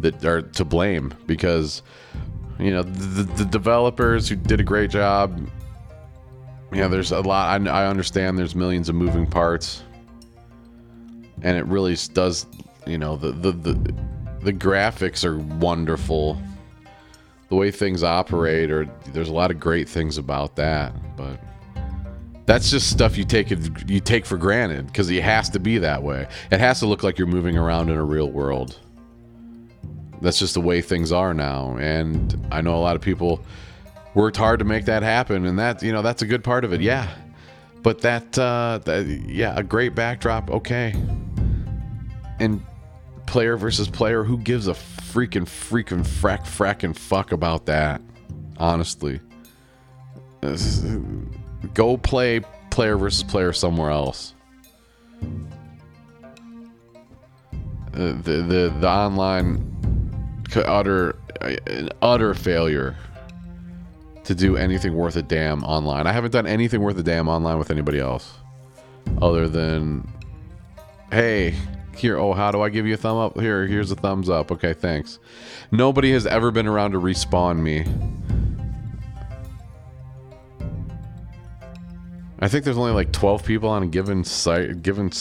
that 0.00 0.24
are 0.24 0.40
to 0.40 0.64
blame 0.64 1.12
because 1.26 1.82
you 2.58 2.70
know 2.70 2.82
the, 2.82 3.22
the 3.22 3.44
developers 3.44 4.28
who 4.28 4.36
did 4.36 4.60
a 4.60 4.64
great 4.64 4.90
job. 4.90 5.48
Yeah, 6.72 6.88
there's 6.88 7.12
a 7.12 7.20
lot. 7.20 7.60
I, 7.60 7.70
I 7.70 7.86
understand 7.86 8.38
there's 8.38 8.54
millions 8.54 8.88
of 8.88 8.94
moving 8.94 9.26
parts, 9.26 9.82
and 11.42 11.56
it 11.56 11.66
really 11.66 11.96
does. 12.12 12.46
You 12.86 12.98
know 12.98 13.16
the 13.16 13.32
the 13.32 13.52
the, 13.52 13.94
the 14.40 14.52
graphics 14.52 15.24
are 15.24 15.38
wonderful. 15.38 16.40
The 17.48 17.56
way 17.56 17.70
things 17.70 18.02
operate, 18.02 18.70
or 18.70 18.88
there's 19.08 19.28
a 19.28 19.32
lot 19.32 19.50
of 19.50 19.60
great 19.60 19.88
things 19.88 20.16
about 20.16 20.56
that, 20.56 20.94
but 21.16 21.38
that's 22.46 22.70
just 22.70 22.90
stuff 22.90 23.16
you 23.16 23.24
take 23.24 23.50
you 23.86 24.00
take 24.00 24.26
for 24.26 24.36
granted 24.36 24.86
because 24.86 25.10
it 25.10 25.22
has 25.22 25.48
to 25.50 25.60
be 25.60 25.78
that 25.78 26.02
way. 26.02 26.26
It 26.50 26.60
has 26.60 26.80
to 26.80 26.86
look 26.86 27.02
like 27.02 27.18
you're 27.18 27.26
moving 27.26 27.56
around 27.56 27.90
in 27.90 27.96
a 27.96 28.04
real 28.04 28.30
world. 28.30 28.78
That's 30.22 30.38
just 30.38 30.54
the 30.54 30.60
way 30.60 30.80
things 30.80 31.12
are 31.12 31.34
now, 31.34 31.76
and 31.78 32.46
I 32.50 32.60
know 32.60 32.76
a 32.76 32.80
lot 32.80 32.96
of 32.96 33.02
people 33.02 33.40
worked 34.14 34.36
hard 34.36 34.60
to 34.60 34.64
make 34.64 34.84
that 34.86 35.02
happen, 35.02 35.44
and 35.46 35.58
that 35.58 35.82
you 35.82 35.92
know 35.92 36.02
that's 36.02 36.22
a 36.22 36.26
good 36.26 36.44
part 36.44 36.64
of 36.64 36.72
it. 36.72 36.80
Yeah, 36.80 37.08
but 37.82 38.00
that, 38.02 38.38
uh, 38.38 38.80
that 38.84 39.06
yeah, 39.06 39.54
a 39.56 39.62
great 39.62 39.94
backdrop. 39.94 40.50
Okay, 40.50 40.94
and 42.38 42.64
player 43.26 43.56
versus 43.56 43.88
player, 43.88 44.24
who 44.24 44.38
gives 44.38 44.68
a 44.68 44.72
freaking 44.72 45.44
freaking 45.44 46.06
frack 46.06 46.44
fracking 46.46 46.96
fuck 46.96 47.32
about 47.32 47.66
that? 47.66 48.00
Honestly 48.58 49.20
go 51.74 51.96
play 51.96 52.40
player 52.70 52.96
versus 52.96 53.22
player 53.22 53.52
somewhere 53.52 53.90
else. 53.90 54.34
Uh, 57.94 58.12
the 58.22 58.42
the 58.48 58.74
the 58.80 58.88
online 58.88 59.76
utter 60.56 61.16
an 61.40 61.88
utter 62.00 62.34
failure 62.34 62.96
to 64.24 64.34
do 64.34 64.56
anything 64.56 64.94
worth 64.94 65.16
a 65.16 65.22
damn 65.22 65.64
online. 65.64 66.06
I 66.06 66.12
haven't 66.12 66.30
done 66.30 66.46
anything 66.46 66.80
worth 66.80 66.98
a 66.98 67.02
damn 67.02 67.28
online 67.28 67.58
with 67.58 67.70
anybody 67.70 67.98
else 67.98 68.34
other 69.20 69.48
than 69.48 70.08
hey, 71.10 71.54
here 71.96 72.18
oh 72.18 72.32
how 72.32 72.50
do 72.50 72.62
I 72.62 72.68
give 72.68 72.86
you 72.86 72.94
a 72.94 72.98
thumb 72.98 73.16
up? 73.16 73.38
Here, 73.38 73.66
here's 73.66 73.90
a 73.90 73.96
thumbs 73.96 74.28
up. 74.28 74.52
Okay, 74.52 74.72
thanks. 74.72 75.18
Nobody 75.70 76.12
has 76.12 76.26
ever 76.26 76.50
been 76.50 76.66
around 76.66 76.92
to 76.92 77.00
respawn 77.00 77.58
me 77.58 77.84
I 82.42 82.48
think 82.48 82.64
there's 82.64 82.76
only 82.76 82.90
like 82.90 83.12
12 83.12 83.44
people 83.44 83.68
on 83.68 83.84
a 83.84 83.86
given 83.86 84.24
site, 84.24 84.82
given 84.82 85.12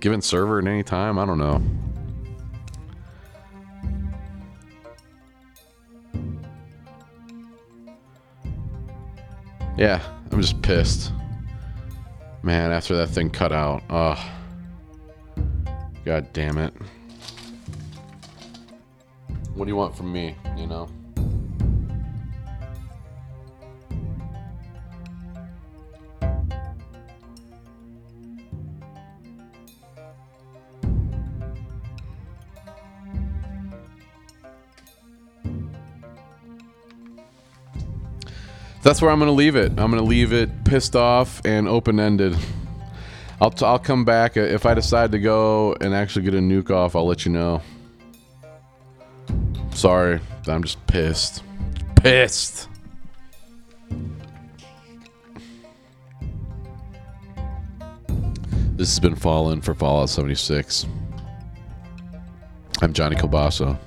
given 0.00 0.20
server 0.20 0.58
at 0.58 0.66
any 0.66 0.82
time. 0.82 1.16
I 1.16 1.24
don't 1.24 1.38
know. 1.38 1.62
Yeah, 9.82 10.00
I'm 10.30 10.40
just 10.40 10.62
pissed. 10.62 11.10
Man, 12.44 12.70
after 12.70 12.96
that 12.98 13.08
thing 13.08 13.30
cut 13.30 13.50
out. 13.50 13.82
Oh. 13.90 14.32
God 16.04 16.32
damn 16.32 16.56
it. 16.56 16.72
What 19.54 19.64
do 19.64 19.68
you 19.72 19.74
want 19.74 19.96
from 19.96 20.12
me, 20.12 20.36
you 20.56 20.68
know? 20.68 20.88
That's 38.82 39.00
where 39.00 39.10
I'm 39.10 39.18
going 39.18 39.28
to 39.28 39.34
leave 39.34 39.56
it. 39.56 39.70
I'm 39.70 39.90
going 39.90 40.02
to 40.02 40.08
leave 40.08 40.32
it 40.32 40.64
pissed 40.64 40.96
off 40.96 41.40
and 41.44 41.68
open 41.68 42.00
ended. 42.00 42.36
I'll, 43.40 43.50
t- 43.50 43.64
I'll 43.64 43.78
come 43.78 44.04
back. 44.04 44.36
Uh, 44.36 44.40
if 44.40 44.66
I 44.66 44.74
decide 44.74 45.12
to 45.12 45.18
go 45.18 45.74
and 45.80 45.94
actually 45.94 46.24
get 46.24 46.34
a 46.34 46.38
nuke 46.38 46.70
off, 46.70 46.94
I'll 46.94 47.06
let 47.06 47.24
you 47.24 47.32
know. 47.32 47.62
Sorry, 49.72 50.20
I'm 50.46 50.62
just 50.62 50.84
pissed. 50.86 51.42
Pissed. 51.96 52.68
This 58.76 58.88
has 58.88 59.00
been 59.00 59.14
Fallen 59.14 59.60
for 59.60 59.74
Fallout 59.74 60.08
76. 60.08 60.86
I'm 62.80 62.92
Johnny 62.92 63.14
Kilbasa. 63.14 63.78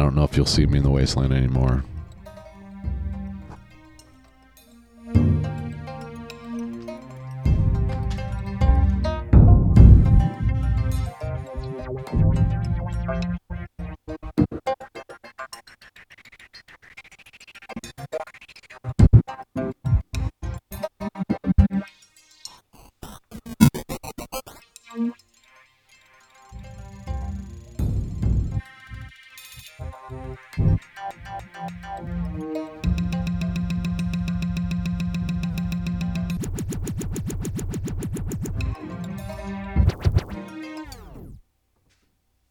Don't 0.00 0.14
know 0.14 0.24
if 0.24 0.36
you'll 0.36 0.46
see 0.46 0.66
me 0.66 0.78
in 0.78 0.84
the 0.84 0.90
wasteland 0.90 1.32
anymore. 1.32 1.84